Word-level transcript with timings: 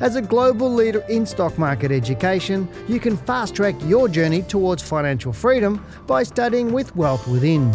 As 0.00 0.16
a 0.16 0.22
global 0.22 0.72
leader 0.72 1.04
in 1.08 1.24
stock 1.24 1.56
market 1.58 1.90
education, 1.90 2.68
you 2.88 3.00
can 3.00 3.16
fast 3.16 3.54
track 3.54 3.74
your 3.84 4.08
journey 4.08 4.42
towards 4.42 4.82
financial 4.82 5.32
freedom 5.32 5.84
by 6.06 6.22
studying 6.22 6.72
with 6.72 6.94
Wealth 6.96 7.26
Within. 7.26 7.74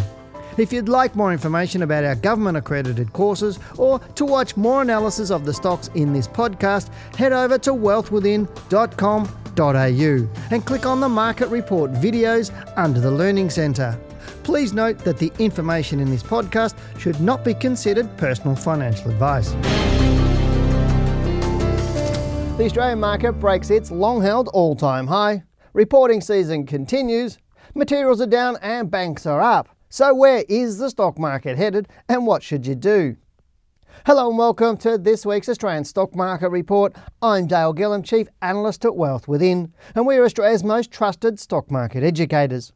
If 0.58 0.72
you'd 0.72 0.88
like 0.88 1.16
more 1.16 1.32
information 1.32 1.82
about 1.82 2.04
our 2.04 2.14
government 2.14 2.58
accredited 2.58 3.12
courses 3.12 3.58
or 3.78 3.98
to 3.98 4.24
watch 4.24 4.56
more 4.56 4.82
analysis 4.82 5.30
of 5.30 5.44
the 5.44 5.54
stocks 5.54 5.88
in 5.94 6.12
this 6.12 6.28
podcast, 6.28 6.92
head 7.16 7.32
over 7.32 7.58
to 7.58 7.72
wealthwithin.com.au 7.72 10.28
and 10.50 10.66
click 10.66 10.86
on 10.86 11.00
the 11.00 11.08
Market 11.08 11.48
Report 11.48 11.92
videos 11.92 12.52
under 12.76 13.00
the 13.00 13.10
Learning 13.10 13.50
Centre. 13.50 13.98
Please 14.44 14.72
note 14.72 14.98
that 14.98 15.18
the 15.18 15.32
information 15.38 16.00
in 16.00 16.10
this 16.10 16.22
podcast 16.22 16.76
should 16.98 17.20
not 17.20 17.44
be 17.44 17.54
considered 17.54 18.16
personal 18.16 18.54
financial 18.54 19.10
advice. 19.10 19.52
The 22.62 22.66
Australian 22.66 23.00
market 23.00 23.32
breaks 23.32 23.70
its 23.70 23.90
long 23.90 24.22
held 24.22 24.46
all 24.54 24.76
time 24.76 25.08
high. 25.08 25.42
Reporting 25.72 26.20
season 26.20 26.64
continues. 26.64 27.38
Materials 27.74 28.20
are 28.20 28.26
down 28.26 28.56
and 28.62 28.88
banks 28.88 29.26
are 29.26 29.40
up. 29.40 29.68
So, 29.88 30.14
where 30.14 30.44
is 30.48 30.78
the 30.78 30.88
stock 30.88 31.18
market 31.18 31.58
headed 31.58 31.88
and 32.08 32.24
what 32.24 32.40
should 32.40 32.64
you 32.64 32.76
do? 32.76 33.16
Hello 34.06 34.28
and 34.28 34.38
welcome 34.38 34.76
to 34.76 34.96
this 34.96 35.26
week's 35.26 35.48
Australian 35.48 35.82
Stock 35.82 36.14
Market 36.14 36.50
Report. 36.50 36.94
I'm 37.20 37.48
Dale 37.48 37.74
Gillham, 37.74 38.04
Chief 38.04 38.28
Analyst 38.40 38.84
at 38.84 38.94
Wealth 38.94 39.26
Within, 39.26 39.74
and 39.96 40.06
we're 40.06 40.24
Australia's 40.24 40.62
most 40.62 40.92
trusted 40.92 41.40
stock 41.40 41.68
market 41.68 42.04
educators. 42.04 42.72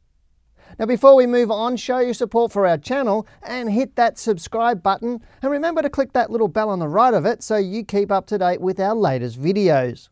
Now, 0.78 0.86
before 0.86 1.14
we 1.14 1.26
move 1.26 1.50
on, 1.50 1.76
show 1.76 2.00
your 2.00 2.14
support 2.14 2.52
for 2.52 2.66
our 2.66 2.78
channel 2.78 3.26
and 3.42 3.70
hit 3.70 3.96
that 3.96 4.18
subscribe 4.18 4.82
button. 4.82 5.22
And 5.42 5.50
remember 5.50 5.82
to 5.82 5.90
click 5.90 6.12
that 6.12 6.30
little 6.30 6.48
bell 6.48 6.68
on 6.68 6.78
the 6.78 6.88
right 6.88 7.14
of 7.14 7.24
it 7.24 7.42
so 7.42 7.56
you 7.56 7.84
keep 7.84 8.12
up 8.12 8.26
to 8.26 8.38
date 8.38 8.60
with 8.60 8.78
our 8.78 8.94
latest 8.94 9.40
videos. 9.40 10.08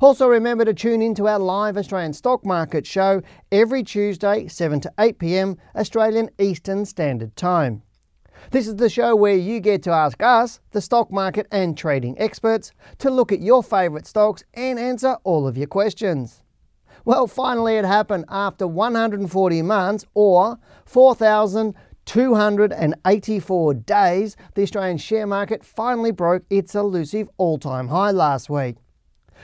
Also, 0.00 0.26
remember 0.26 0.64
to 0.64 0.74
tune 0.74 1.00
into 1.00 1.28
our 1.28 1.38
live 1.38 1.76
Australian 1.76 2.12
stock 2.12 2.44
market 2.44 2.86
show 2.86 3.22
every 3.52 3.82
Tuesday, 3.82 4.48
7 4.48 4.80
to 4.80 4.92
8 4.98 5.18
pm 5.18 5.56
Australian 5.74 6.30
Eastern 6.38 6.84
Standard 6.84 7.36
Time. 7.36 7.82
This 8.50 8.68
is 8.68 8.76
the 8.76 8.90
show 8.90 9.16
where 9.16 9.36
you 9.36 9.60
get 9.60 9.82
to 9.84 9.90
ask 9.90 10.22
us, 10.22 10.60
the 10.72 10.80
stock 10.80 11.10
market 11.10 11.46
and 11.50 11.76
trading 11.76 12.18
experts, 12.18 12.72
to 12.98 13.10
look 13.10 13.32
at 13.32 13.40
your 13.40 13.62
favourite 13.62 14.06
stocks 14.06 14.44
and 14.54 14.78
answer 14.78 15.16
all 15.24 15.46
of 15.46 15.56
your 15.56 15.66
questions. 15.66 16.42
Well, 17.06 17.26
finally, 17.28 17.76
it 17.76 17.84
happened 17.84 18.24
after 18.28 18.66
140 18.66 19.62
months 19.62 20.04
or 20.14 20.58
4,284 20.86 23.74
days. 23.74 24.36
The 24.54 24.62
Australian 24.62 24.98
share 24.98 25.28
market 25.28 25.64
finally 25.64 26.10
broke 26.10 26.42
its 26.50 26.74
elusive 26.74 27.28
all 27.36 27.58
time 27.58 27.86
high 27.86 28.10
last 28.10 28.50
week. 28.50 28.78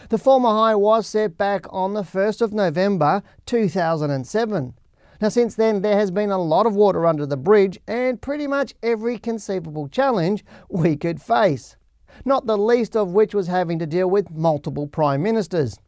The 0.09 0.19
former 0.19 0.49
high 0.49 0.75
was 0.75 1.07
set 1.07 1.39
back 1.39 1.67
on 1.71 1.95
the 1.95 2.03
1st 2.03 2.43
of 2.43 2.53
November 2.53 3.23
2007. 3.47 4.75
Now, 5.21 5.29
since 5.29 5.55
then, 5.55 5.83
there 5.83 5.97
has 5.97 6.11
been 6.11 6.33
a 6.33 6.43
lot 6.43 6.67
of 6.67 6.75
water 6.75 7.07
under 7.07 7.27
the 7.27 7.37
bridge 7.37 7.79
and 7.87 8.21
pretty 8.21 8.49
much 8.49 8.75
every 8.83 9.19
conceivable 9.19 9.87
challenge 9.87 10.45
we 10.69 10.97
could 10.97 11.23
face, 11.23 11.77
not 12.25 12.47
the 12.47 12.59
least 12.59 12.97
of 12.97 13.13
which 13.13 13.37
was 13.37 13.47
having 13.47 13.79
to 13.79 13.87
deal 13.87 14.11
with 14.11 14.33
multiple 14.33 14.89
prime 14.89 15.23
ministers. 15.23 15.79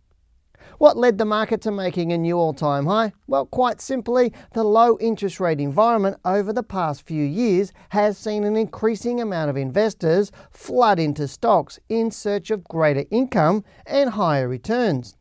What 0.78 0.96
led 0.96 1.18
the 1.18 1.24
market 1.24 1.60
to 1.62 1.70
making 1.70 2.12
a 2.12 2.18
new 2.18 2.36
all 2.36 2.52
time 2.52 2.86
high? 2.86 3.12
Well, 3.26 3.46
quite 3.46 3.80
simply, 3.80 4.32
the 4.54 4.64
low 4.64 4.98
interest 4.98 5.38
rate 5.38 5.60
environment 5.60 6.16
over 6.24 6.52
the 6.52 6.64
past 6.64 7.06
few 7.06 7.24
years 7.24 7.72
has 7.90 8.18
seen 8.18 8.42
an 8.42 8.56
increasing 8.56 9.20
amount 9.20 9.50
of 9.50 9.56
investors 9.56 10.32
flood 10.50 10.98
into 10.98 11.28
stocks 11.28 11.78
in 11.88 12.10
search 12.10 12.50
of 12.50 12.64
greater 12.64 13.04
income 13.10 13.64
and 13.86 14.10
higher 14.10 14.48
returns. 14.48 15.16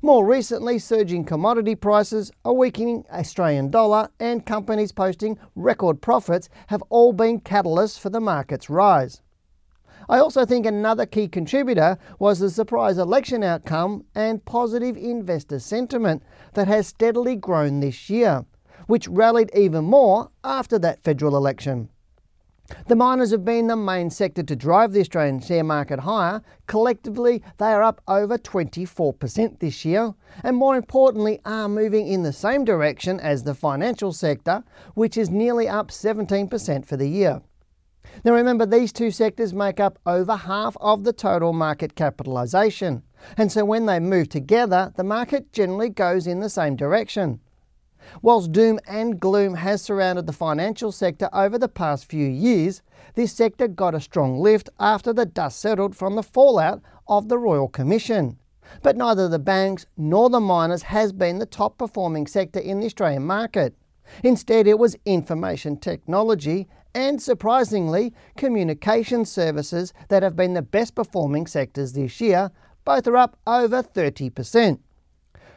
More 0.00 0.24
recently, 0.24 0.78
surging 0.78 1.24
commodity 1.24 1.74
prices, 1.74 2.30
a 2.44 2.52
weakening 2.52 3.04
Australian 3.12 3.70
dollar, 3.70 4.08
and 4.20 4.46
companies 4.46 4.92
posting 4.92 5.38
record 5.54 6.00
profits 6.00 6.48
have 6.68 6.82
all 6.88 7.12
been 7.12 7.40
catalysts 7.40 7.98
for 7.98 8.10
the 8.10 8.20
market's 8.20 8.70
rise. 8.70 9.20
I 10.10 10.20
also 10.20 10.46
think 10.46 10.64
another 10.64 11.04
key 11.04 11.28
contributor 11.28 11.98
was 12.18 12.38
the 12.38 12.48
surprise 12.48 12.96
election 12.96 13.42
outcome 13.42 14.06
and 14.14 14.42
positive 14.44 14.96
investor 14.96 15.58
sentiment 15.58 16.22
that 16.54 16.66
has 16.66 16.86
steadily 16.86 17.36
grown 17.36 17.80
this 17.80 18.08
year, 18.08 18.46
which 18.86 19.06
rallied 19.06 19.50
even 19.54 19.84
more 19.84 20.30
after 20.42 20.78
that 20.78 21.04
federal 21.04 21.36
election. 21.36 21.90
The 22.86 22.96
miners 22.96 23.30
have 23.32 23.44
been 23.44 23.66
the 23.66 23.76
main 23.76 24.08
sector 24.10 24.42
to 24.42 24.56
drive 24.56 24.92
the 24.92 25.00
Australian 25.00 25.40
share 25.40 25.64
market 25.64 26.00
higher. 26.00 26.42
Collectively, 26.66 27.42
they 27.58 27.66
are 27.66 27.82
up 27.82 28.00
over 28.08 28.38
24% 28.38 29.58
this 29.58 29.84
year, 29.84 30.14
and 30.42 30.56
more 30.56 30.76
importantly, 30.76 31.40
are 31.44 31.68
moving 31.68 32.06
in 32.08 32.22
the 32.22 32.32
same 32.32 32.64
direction 32.64 33.20
as 33.20 33.42
the 33.42 33.54
financial 33.54 34.12
sector, 34.12 34.64
which 34.94 35.16
is 35.16 35.30
nearly 35.30 35.68
up 35.68 35.88
17% 35.88 36.84
for 36.84 36.96
the 36.96 37.08
year. 37.08 37.42
Now 38.24 38.32
remember, 38.32 38.66
these 38.66 38.92
two 38.92 39.10
sectors 39.10 39.54
make 39.54 39.78
up 39.78 39.98
over 40.04 40.34
half 40.34 40.76
of 40.80 41.04
the 41.04 41.12
total 41.12 41.52
market 41.52 41.94
capitalisation, 41.94 43.02
and 43.36 43.50
so 43.50 43.64
when 43.64 43.86
they 43.86 44.00
move 44.00 44.28
together, 44.28 44.92
the 44.96 45.04
market 45.04 45.52
generally 45.52 45.88
goes 45.88 46.26
in 46.26 46.40
the 46.40 46.50
same 46.50 46.76
direction. 46.76 47.40
Whilst 48.22 48.52
doom 48.52 48.78
and 48.86 49.20
gloom 49.20 49.54
has 49.54 49.82
surrounded 49.82 50.26
the 50.26 50.32
financial 50.32 50.92
sector 50.92 51.28
over 51.32 51.58
the 51.58 51.68
past 51.68 52.06
few 52.06 52.26
years, 52.26 52.82
this 53.14 53.32
sector 53.32 53.68
got 53.68 53.94
a 53.94 54.00
strong 54.00 54.40
lift 54.40 54.68
after 54.80 55.12
the 55.12 55.26
dust 55.26 55.60
settled 55.60 55.96
from 55.96 56.14
the 56.16 56.22
fallout 56.22 56.80
of 57.06 57.28
the 57.28 57.38
Royal 57.38 57.68
Commission. 57.68 58.38
But 58.82 58.96
neither 58.96 59.28
the 59.28 59.38
banks 59.38 59.86
nor 59.96 60.30
the 60.30 60.40
miners 60.40 60.82
has 60.82 61.12
been 61.12 61.38
the 61.38 61.46
top 61.46 61.78
performing 61.78 62.26
sector 62.26 62.60
in 62.60 62.80
the 62.80 62.86
Australian 62.86 63.24
market. 63.24 63.74
Instead, 64.22 64.66
it 64.66 64.78
was 64.78 64.96
information 65.04 65.76
technology 65.76 66.68
and 66.94 67.20
surprisingly, 67.20 68.12
communication 68.36 69.24
services 69.24 69.92
that 70.08 70.22
have 70.22 70.34
been 70.34 70.54
the 70.54 70.62
best 70.62 70.94
performing 70.94 71.46
sectors 71.46 71.92
this 71.92 72.20
year. 72.20 72.50
Both 72.84 73.06
are 73.06 73.16
up 73.16 73.36
over 73.46 73.82
30%. 73.82 74.80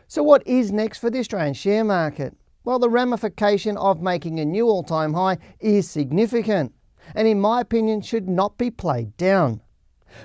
So, 0.08 0.22
what 0.22 0.46
is 0.46 0.72
next 0.72 1.00
for 1.00 1.10
the 1.10 1.20
Australian 1.20 1.54
share 1.54 1.84
market? 1.84 2.36
Well, 2.64 2.78
the 2.78 2.90
ramification 2.90 3.78
of 3.78 4.02
making 4.02 4.40
a 4.40 4.46
new 4.46 4.68
all 4.68 4.84
time 4.84 5.14
high 5.14 5.38
is 5.60 5.90
significant, 5.90 6.74
and 7.16 7.28
in 7.28 7.40
my 7.40 7.62
opinion, 7.62 8.02
should 8.02 8.28
not 8.28 8.58
be 8.58 8.70
played 8.70 9.16
down. 9.18 9.62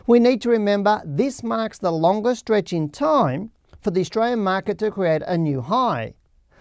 We 0.07 0.19
need 0.19 0.43
to 0.43 0.51
remember 0.51 1.01
this 1.05 1.43
marks 1.43 1.79
the 1.79 1.93
longest 1.93 2.41
stretch 2.41 2.73
in 2.73 2.91
time 2.91 3.53
for 3.81 3.93
the 3.93 4.01
Australian 4.01 4.41
market 4.41 4.79
to 4.79 4.91
create 4.91 5.23
a 5.23 5.39
new 5.39 5.61
high. 5.61 6.15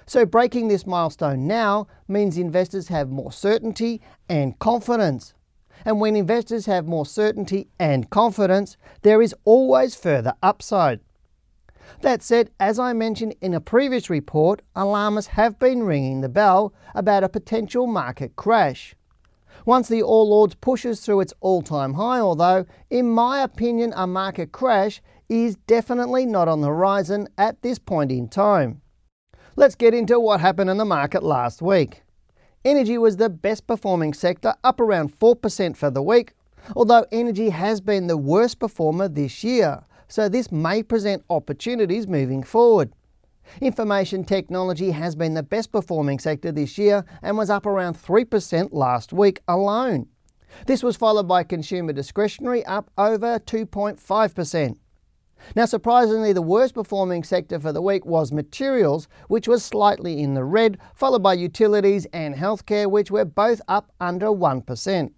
So, 0.07 0.25
breaking 0.25 0.67
this 0.67 0.85
milestone 0.85 1.47
now 1.47 1.87
means 2.07 2.37
investors 2.37 2.89
have 2.89 3.09
more 3.09 3.31
certainty 3.31 4.01
and 4.29 4.57
confidence. 4.59 5.33
And 5.83 5.99
when 5.99 6.15
investors 6.15 6.67
have 6.67 6.87
more 6.87 7.05
certainty 7.05 7.67
and 7.79 8.09
confidence, 8.09 8.77
there 9.01 9.21
is 9.21 9.35
always 9.45 9.95
further 9.95 10.33
upside. 10.43 10.99
That 12.01 12.21
said, 12.21 12.51
as 12.59 12.79
I 12.79 12.93
mentioned 12.93 13.35
in 13.41 13.53
a 13.53 13.61
previous 13.61 14.09
report, 14.09 14.61
alarmists 14.75 15.31
have 15.31 15.59
been 15.59 15.83
ringing 15.83 16.21
the 16.21 16.29
bell 16.29 16.73
about 16.93 17.23
a 17.23 17.29
potential 17.29 17.87
market 17.87 18.35
crash. 18.35 18.95
Once 19.65 19.87
the 19.87 20.03
All 20.03 20.33
Ords 20.33 20.55
pushes 20.55 21.01
through 21.01 21.21
its 21.21 21.33
all 21.39 21.61
time 21.61 21.95
high, 21.95 22.19
although, 22.19 22.65
in 22.89 23.09
my 23.09 23.41
opinion, 23.41 23.93
a 23.95 24.05
market 24.05 24.51
crash 24.51 25.01
is 25.29 25.55
definitely 25.67 26.25
not 26.25 26.47
on 26.47 26.61
the 26.61 26.67
horizon 26.67 27.27
at 27.37 27.61
this 27.63 27.79
point 27.79 28.11
in 28.11 28.27
time. 28.27 28.81
Let's 29.57 29.75
get 29.75 29.93
into 29.93 30.19
what 30.19 30.41
happened 30.41 30.69
in 30.69 30.75
the 30.75 30.83
market 30.83 31.23
last 31.23 31.61
week. 31.61 32.03
Energy 32.65 32.97
was 32.97 33.15
the 33.15 33.29
best 33.29 33.67
performing 33.67 34.13
sector, 34.13 34.53
up 34.65 34.81
around 34.81 35.17
4% 35.17 35.77
for 35.77 35.89
the 35.89 36.01
week, 36.01 36.33
although 36.75 37.05
energy 37.09 37.51
has 37.51 37.79
been 37.79 38.07
the 38.07 38.17
worst 38.17 38.59
performer 38.59 39.07
this 39.07 39.45
year, 39.45 39.85
so 40.09 40.27
this 40.27 40.51
may 40.51 40.83
present 40.83 41.23
opportunities 41.29 42.05
moving 42.05 42.43
forward. 42.43 42.91
Information 43.61 44.25
technology 44.25 44.91
has 44.91 45.15
been 45.15 45.35
the 45.35 45.43
best 45.43 45.71
performing 45.71 46.19
sector 46.19 46.51
this 46.51 46.77
year 46.77 47.05
and 47.21 47.37
was 47.37 47.49
up 47.49 47.65
around 47.65 47.95
3% 47.95 48.73
last 48.73 49.13
week 49.13 49.39
alone. 49.47 50.07
This 50.67 50.83
was 50.83 50.97
followed 50.97 51.29
by 51.29 51.43
consumer 51.43 51.93
discretionary 51.93 52.65
up 52.65 52.91
over 52.97 53.39
2.5%. 53.39 54.75
Now, 55.53 55.65
surprisingly, 55.65 56.31
the 56.31 56.41
worst 56.41 56.73
performing 56.73 57.23
sector 57.23 57.59
for 57.59 57.73
the 57.73 57.81
week 57.81 58.05
was 58.05 58.31
materials, 58.31 59.07
which 59.27 59.47
was 59.47 59.65
slightly 59.65 60.21
in 60.21 60.33
the 60.33 60.43
red, 60.45 60.77
followed 60.95 61.23
by 61.23 61.33
utilities 61.33 62.05
and 62.13 62.35
healthcare, 62.35 62.89
which 62.89 63.11
were 63.11 63.25
both 63.25 63.61
up 63.67 63.91
under 63.99 64.27
1%. 64.27 65.11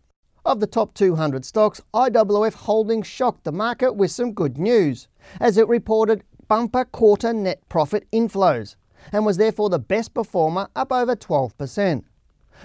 Of 0.46 0.60
the 0.60 0.68
top 0.68 0.94
200 0.94 1.46
stocks, 1.46 1.82
IOOF 1.94 2.54
Holdings 2.54 3.06
shocked 3.06 3.44
the 3.44 3.52
market 3.52 3.94
with 3.94 4.12
some 4.12 4.34
good 4.34 4.58
news, 4.58 5.08
as 5.40 5.58
it 5.58 5.68
reported 5.68 6.24
bumper 6.48 6.86
quarter 6.86 7.34
net 7.34 7.62
profit 7.70 8.08
inflows 8.12 8.76
and 9.12 9.26
was 9.26 9.38
therefore 9.38 9.70
the 9.70 9.80
best 9.80 10.14
performer, 10.14 10.68
up 10.76 10.92
over 10.92 11.16
12%. 11.16 12.04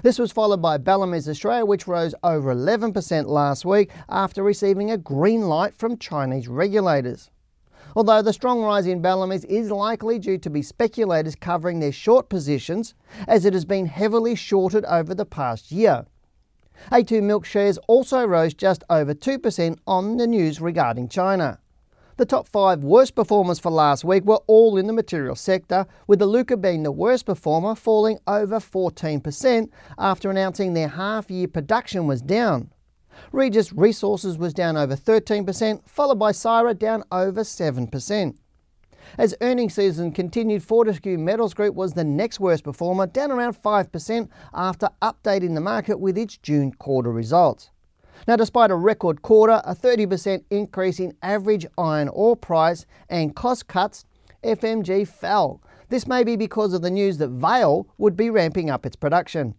This 0.02 0.18
was 0.18 0.32
followed 0.32 0.62
by 0.62 0.78
Bellamy's 0.78 1.28
Australia, 1.28 1.66
which 1.66 1.86
rose 1.86 2.14
over 2.22 2.54
11% 2.54 3.26
last 3.26 3.64
week 3.64 3.90
after 4.08 4.42
receiving 4.42 4.90
a 4.90 4.96
green 4.96 5.42
light 5.42 5.76
from 5.76 5.98
Chinese 5.98 6.48
regulators. 6.48 7.30
Although 7.94 8.22
the 8.22 8.32
strong 8.32 8.62
rise 8.62 8.86
in 8.86 9.02
Bellamy's 9.02 9.44
is 9.44 9.70
likely 9.70 10.18
due 10.18 10.38
to 10.38 10.50
be 10.50 10.62
speculators 10.62 11.34
covering 11.34 11.80
their 11.80 11.92
short 11.92 12.28
positions, 12.28 12.94
as 13.28 13.44
it 13.44 13.52
has 13.52 13.64
been 13.64 13.86
heavily 13.86 14.34
shorted 14.34 14.84
over 14.86 15.14
the 15.14 15.26
past 15.26 15.70
year. 15.70 16.06
A2 16.90 17.22
Milk 17.22 17.44
shares 17.44 17.78
also 17.86 18.24
rose 18.24 18.54
just 18.54 18.82
over 18.88 19.14
2% 19.14 19.78
on 19.86 20.16
the 20.16 20.26
news 20.26 20.60
regarding 20.60 21.08
China. 21.08 21.58
The 22.16 22.26
top 22.26 22.46
five 22.46 22.84
worst 22.84 23.14
performers 23.14 23.58
for 23.58 23.70
last 23.70 24.04
week 24.04 24.24
were 24.24 24.40
all 24.46 24.76
in 24.76 24.86
the 24.86 24.92
material 24.92 25.34
sector, 25.34 25.86
with 26.06 26.20
Iluka 26.20 26.60
being 26.60 26.82
the 26.82 26.92
worst 26.92 27.26
performer, 27.26 27.74
falling 27.74 28.18
over 28.26 28.58
14% 28.58 29.68
after 29.98 30.30
announcing 30.30 30.74
their 30.74 30.88
half 30.88 31.30
year 31.30 31.48
production 31.48 32.06
was 32.06 32.20
down. 32.20 32.70
Regis 33.32 33.72
Resources 33.72 34.38
was 34.38 34.54
down 34.54 34.76
over 34.76 34.96
13%, 34.96 35.88
followed 35.88 36.18
by 36.18 36.32
Syrah 36.32 36.78
down 36.78 37.04
over 37.10 37.42
7%. 37.42 38.36
As 39.18 39.34
earnings 39.40 39.74
season 39.74 40.12
continued, 40.12 40.62
Fortescue 40.62 41.18
Metals 41.18 41.54
Group 41.54 41.74
was 41.74 41.92
the 41.92 42.04
next 42.04 42.40
worst 42.40 42.64
performer, 42.64 43.06
down 43.06 43.30
around 43.30 43.60
5% 43.60 44.28
after 44.54 44.88
updating 45.02 45.54
the 45.54 45.60
market 45.60 46.00
with 46.00 46.16
its 46.16 46.36
June 46.36 46.72
quarter 46.72 47.10
results. 47.10 47.70
Now, 48.28 48.36
despite 48.36 48.70
a 48.70 48.76
record 48.76 49.22
quarter, 49.22 49.60
a 49.64 49.74
30% 49.74 50.44
increase 50.50 51.00
in 51.00 51.14
average 51.22 51.66
iron 51.76 52.08
ore 52.08 52.36
price, 52.36 52.86
and 53.08 53.34
cost 53.34 53.66
cuts, 53.66 54.04
FMG 54.44 55.06
fell. 55.06 55.60
This 55.88 56.06
may 56.06 56.24
be 56.24 56.36
because 56.36 56.72
of 56.72 56.82
the 56.82 56.90
news 56.90 57.18
that 57.18 57.28
Vale 57.28 57.86
would 57.98 58.16
be 58.16 58.30
ramping 58.30 58.70
up 58.70 58.86
its 58.86 58.96
production. 58.96 59.54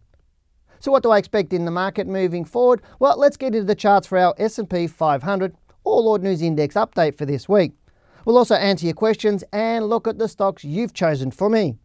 So 0.83 0.91
what 0.91 1.01
do 1.01 1.11
I 1.11 1.17
expect 1.17 1.53
in 1.53 1.63
the 1.63 1.71
market 1.71 2.07
moving 2.07 2.43
forward? 2.43 2.81
Well, 2.99 3.17
let's 3.17 3.37
get 3.37 3.55
into 3.55 3.63
the 3.63 3.73
charts 3.73 4.05
for 4.05 4.17
our 4.17 4.35
S&P 4.37 4.87
500 4.87 5.55
All 5.85 6.17
News 6.17 6.41
Index 6.41 6.75
update 6.75 7.17
for 7.17 7.25
this 7.25 7.47
week. 7.47 7.71
We'll 8.25 8.37
also 8.37 8.55
answer 8.55 8.87
your 8.87 8.93
questions 8.93 9.45
and 9.53 9.87
look 9.87 10.09
at 10.09 10.19
the 10.19 10.27
stocks 10.27 10.65
you've 10.65 10.93
chosen 10.93 11.31
for 11.31 11.49
me. 11.49 11.77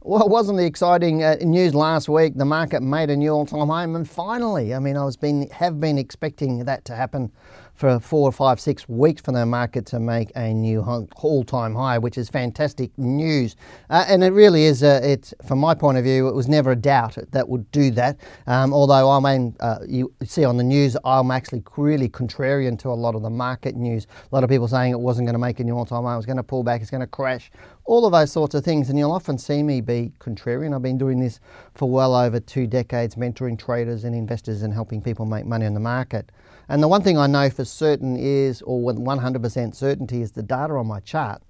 Well, 0.00 0.22
it 0.22 0.30
wasn't 0.30 0.58
the 0.58 0.64
exciting 0.64 1.24
uh, 1.24 1.38
news 1.40 1.74
last 1.74 2.08
week. 2.08 2.36
The 2.36 2.44
market 2.44 2.82
made 2.82 3.10
a 3.10 3.16
new 3.16 3.30
all-time 3.30 3.66
high, 3.66 3.82
and 3.82 4.08
finally, 4.08 4.72
I 4.72 4.78
mean, 4.78 4.96
I 4.96 5.04
was 5.04 5.16
been 5.16 5.50
have 5.50 5.80
been 5.80 5.98
expecting 5.98 6.64
that 6.66 6.84
to 6.84 6.94
happen 6.94 7.32
for 7.74 8.00
four, 8.00 8.32
five, 8.32 8.58
six 8.58 8.88
weeks 8.88 9.22
for 9.22 9.30
the 9.30 9.46
market 9.46 9.86
to 9.86 10.00
make 10.00 10.32
a 10.34 10.52
new 10.52 10.82
all-time 11.16 11.74
high, 11.76 11.96
which 11.96 12.18
is 12.18 12.28
fantastic 12.28 12.90
news. 12.98 13.54
Uh, 13.88 14.04
and 14.08 14.24
it 14.24 14.32
really 14.32 14.64
is. 14.64 14.82
Uh, 14.82 15.00
it's 15.02 15.32
from 15.46 15.60
my 15.60 15.74
point 15.74 15.96
of 15.96 16.02
view, 16.02 16.28
it 16.28 16.34
was 16.34 16.48
never 16.48 16.72
a 16.72 16.76
doubt 16.76 17.16
that 17.30 17.48
would 17.48 17.70
do 17.70 17.90
that. 17.92 18.18
Um, 18.48 18.72
although 18.72 19.10
I 19.10 19.20
mean, 19.20 19.56
uh, 19.60 19.78
you 19.86 20.12
see 20.24 20.44
on 20.44 20.56
the 20.56 20.64
news, 20.64 20.96
I'm 21.04 21.30
actually 21.30 21.62
really 21.76 22.08
contrarian 22.08 22.78
to 22.80 22.88
a 22.88 22.94
lot 22.94 23.14
of 23.14 23.22
the 23.22 23.30
market 23.30 23.76
news. 23.76 24.06
A 24.30 24.34
lot 24.34 24.42
of 24.42 24.50
people 24.50 24.66
saying 24.66 24.92
it 24.92 25.00
wasn't 25.00 25.26
going 25.26 25.34
to 25.34 25.40
make 25.40 25.60
a 25.60 25.64
new 25.64 25.76
all-time 25.76 26.04
high, 26.04 26.14
it 26.14 26.16
was 26.16 26.26
going 26.26 26.36
to 26.36 26.42
pull 26.42 26.64
back, 26.64 26.82
it's 26.82 26.90
going 26.90 27.00
to 27.00 27.06
crash, 27.06 27.50
all 27.88 28.04
of 28.04 28.12
those 28.12 28.30
sorts 28.30 28.54
of 28.54 28.62
things. 28.64 28.90
And 28.90 28.98
you'll 28.98 29.12
often 29.12 29.38
see 29.38 29.62
me 29.62 29.80
be 29.80 30.12
contrarian. 30.20 30.74
I've 30.74 30.82
been 30.82 30.98
doing 30.98 31.18
this 31.18 31.40
for 31.74 31.90
well 31.90 32.14
over 32.14 32.38
two 32.38 32.66
decades, 32.66 33.14
mentoring 33.14 33.58
traders 33.58 34.04
and 34.04 34.14
investors 34.14 34.62
and 34.62 34.74
helping 34.74 35.00
people 35.00 35.24
make 35.24 35.46
money 35.46 35.64
in 35.64 35.72
the 35.72 35.80
market. 35.80 36.30
And 36.68 36.82
the 36.82 36.88
one 36.88 37.02
thing 37.02 37.16
I 37.16 37.26
know 37.26 37.48
for 37.48 37.64
certain 37.64 38.16
is, 38.18 38.60
or 38.62 38.82
with 38.82 38.98
100% 38.98 39.74
certainty, 39.74 40.20
is 40.20 40.32
the 40.32 40.42
data 40.42 40.74
on 40.74 40.86
my 40.86 41.00
chart 41.00 41.42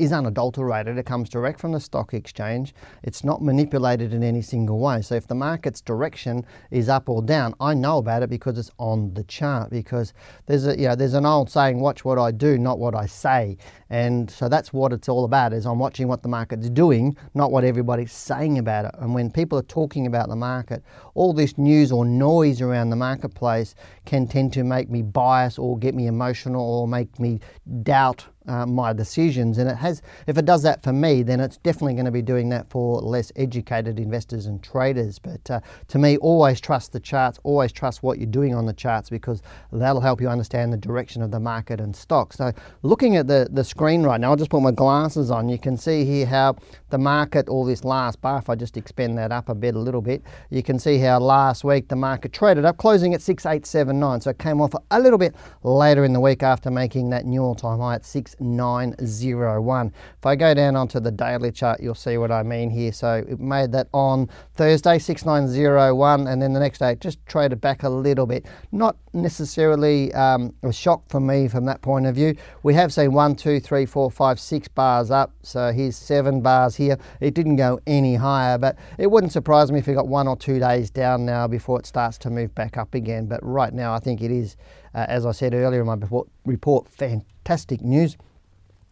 is 0.00 0.12
unadulterated. 0.12 0.96
It 0.96 1.04
comes 1.04 1.28
direct 1.28 1.60
from 1.60 1.72
the 1.72 1.80
stock 1.80 2.14
exchange. 2.14 2.74
It's 3.02 3.22
not 3.22 3.42
manipulated 3.42 4.14
in 4.14 4.22
any 4.22 4.40
single 4.40 4.78
way. 4.78 5.02
So 5.02 5.14
if 5.14 5.26
the 5.26 5.34
market's 5.34 5.82
direction 5.82 6.46
is 6.70 6.88
up 6.88 7.08
or 7.08 7.22
down, 7.22 7.54
I 7.60 7.74
know 7.74 7.98
about 7.98 8.22
it 8.22 8.30
because 8.30 8.58
it's 8.58 8.70
on 8.78 9.12
the 9.14 9.24
chart. 9.24 9.70
Because 9.70 10.14
there's 10.46 10.66
a 10.66 10.78
you 10.78 10.88
know 10.88 10.94
there's 10.94 11.14
an 11.14 11.26
old 11.26 11.50
saying, 11.50 11.80
"Watch 11.80 12.04
what 12.04 12.18
I 12.18 12.30
do, 12.30 12.58
not 12.58 12.78
what 12.78 12.94
I 12.94 13.06
say." 13.06 13.58
And 13.90 14.30
so 14.30 14.48
that's 14.48 14.72
what 14.72 14.92
it's 14.92 15.08
all 15.08 15.24
about. 15.24 15.52
Is 15.52 15.66
I'm 15.66 15.78
watching 15.78 16.08
what 16.08 16.22
the 16.22 16.28
market's 16.28 16.70
doing, 16.70 17.16
not 17.34 17.52
what 17.52 17.64
everybody's 17.64 18.12
saying 18.12 18.58
about 18.58 18.86
it. 18.86 18.92
And 18.98 19.14
when 19.14 19.30
people 19.30 19.58
are 19.58 19.62
talking 19.62 20.06
about 20.06 20.28
the 20.28 20.36
market, 20.36 20.82
all 21.14 21.32
this 21.34 21.58
news 21.58 21.92
or 21.92 22.04
noise 22.04 22.62
around 22.62 22.90
the 22.90 22.96
marketplace 22.96 23.74
can 24.06 24.26
tend 24.26 24.52
to 24.54 24.64
make 24.64 24.88
me 24.88 25.02
bias 25.02 25.58
or 25.58 25.78
get 25.78 25.94
me 25.94 26.06
emotional 26.06 26.62
or 26.62 26.88
make 26.88 27.18
me 27.18 27.40
doubt 27.82 28.24
uh, 28.46 28.66
my 28.66 28.92
decisions. 28.92 29.58
And 29.58 29.68
it 29.68 29.76
has, 29.76 29.89
if 30.26 30.38
it 30.38 30.44
does 30.44 30.62
that 30.62 30.82
for 30.82 30.92
me, 30.92 31.22
then 31.22 31.40
it's 31.40 31.56
definitely 31.58 31.94
going 31.94 32.04
to 32.04 32.10
be 32.10 32.22
doing 32.22 32.48
that 32.50 32.68
for 32.70 33.00
less 33.00 33.32
educated 33.36 33.98
investors 33.98 34.46
and 34.46 34.62
traders. 34.62 35.18
But 35.18 35.50
uh, 35.50 35.60
to 35.88 35.98
me, 35.98 36.16
always 36.18 36.60
trust 36.60 36.92
the 36.92 37.00
charts, 37.00 37.38
always 37.42 37.72
trust 37.72 38.02
what 38.02 38.18
you're 38.18 38.26
doing 38.26 38.54
on 38.54 38.66
the 38.66 38.72
charts 38.72 39.10
because 39.10 39.42
that'll 39.72 40.00
help 40.00 40.20
you 40.20 40.28
understand 40.28 40.72
the 40.72 40.76
direction 40.76 41.22
of 41.22 41.30
the 41.30 41.40
market 41.40 41.80
and 41.80 41.94
stock. 41.94 42.32
So 42.32 42.52
looking 42.82 43.16
at 43.16 43.26
the, 43.26 43.48
the 43.50 43.64
screen 43.64 44.02
right 44.02 44.20
now, 44.20 44.30
I'll 44.30 44.36
just 44.36 44.50
put 44.50 44.62
my 44.62 44.70
glasses 44.70 45.30
on. 45.30 45.48
You 45.48 45.58
can 45.58 45.76
see 45.76 46.04
here 46.04 46.26
how 46.26 46.56
the 46.90 46.98
market, 46.98 47.48
all 47.48 47.64
this 47.64 47.84
last 47.84 48.20
bar, 48.20 48.38
if 48.38 48.48
I 48.48 48.54
just 48.54 48.76
expand 48.76 49.18
that 49.18 49.32
up 49.32 49.48
a 49.48 49.54
bit, 49.54 49.74
a 49.74 49.78
little 49.78 50.02
bit, 50.02 50.22
you 50.50 50.62
can 50.62 50.78
see 50.78 50.98
how 50.98 51.18
last 51.18 51.64
week 51.64 51.88
the 51.88 51.96
market 51.96 52.32
traded 52.32 52.64
up, 52.64 52.76
closing 52.76 53.14
at 53.14 53.22
6879. 53.22 54.20
So 54.20 54.30
it 54.30 54.38
came 54.38 54.60
off 54.60 54.74
a 54.90 55.00
little 55.00 55.18
bit 55.18 55.34
later 55.62 56.04
in 56.04 56.12
the 56.12 56.20
week 56.20 56.42
after 56.42 56.70
making 56.70 57.10
that 57.10 57.24
new 57.24 57.42
all-time 57.42 57.78
high 57.78 57.96
at 57.96 58.04
6 58.04 58.36
6901. 59.80 59.92
If 60.18 60.26
I 60.26 60.36
go 60.36 60.54
down 60.54 60.76
onto 60.76 61.00
the 61.00 61.10
daily 61.10 61.52
chart, 61.52 61.80
you'll 61.80 61.94
see 61.94 62.18
what 62.18 62.30
I 62.30 62.42
mean 62.42 62.70
here. 62.70 62.92
So 62.92 63.24
it 63.28 63.40
made 63.40 63.72
that 63.72 63.88
on 63.92 64.28
Thursday, 64.54 64.98
6901, 64.98 66.26
and 66.26 66.42
then 66.42 66.52
the 66.52 66.60
next 66.60 66.78
day 66.78 66.92
it 66.92 67.00
just 67.00 67.24
traded 67.26 67.60
back 67.60 67.82
a 67.82 67.88
little 67.88 68.26
bit. 68.26 68.46
Not 68.72 68.96
necessarily 69.12 70.12
um, 70.14 70.54
a 70.62 70.72
shock 70.72 71.02
for 71.08 71.20
me 71.20 71.48
from 71.48 71.64
that 71.66 71.82
point 71.82 72.06
of 72.06 72.14
view. 72.14 72.36
We 72.62 72.74
have 72.74 72.92
seen 72.92 73.12
one, 73.12 73.34
two, 73.34 73.60
three, 73.60 73.86
four, 73.86 74.10
five, 74.10 74.38
six 74.38 74.68
bars 74.68 75.10
up. 75.10 75.32
So 75.42 75.72
here's 75.72 75.96
seven 75.96 76.40
bars 76.40 76.76
here. 76.76 76.98
It 77.20 77.34
didn't 77.34 77.56
go 77.56 77.80
any 77.86 78.14
higher, 78.14 78.58
but 78.58 78.76
it 78.98 79.10
wouldn't 79.10 79.32
surprise 79.32 79.72
me 79.72 79.78
if 79.78 79.86
we 79.86 79.94
got 79.94 80.08
one 80.08 80.28
or 80.28 80.36
two 80.36 80.58
days 80.58 80.90
down 80.90 81.24
now 81.24 81.48
before 81.48 81.78
it 81.80 81.86
starts 81.86 82.18
to 82.18 82.30
move 82.30 82.54
back 82.54 82.76
up 82.76 82.94
again. 82.94 83.26
But 83.26 83.40
right 83.42 83.72
now, 83.72 83.94
I 83.94 83.98
think 83.98 84.22
it 84.22 84.30
is, 84.30 84.56
uh, 84.94 85.06
as 85.08 85.26
I 85.26 85.32
said 85.32 85.54
earlier 85.54 85.80
in 85.80 85.86
my 85.86 85.96
report, 86.44 86.88
fantastic 86.88 87.80
news. 87.82 88.16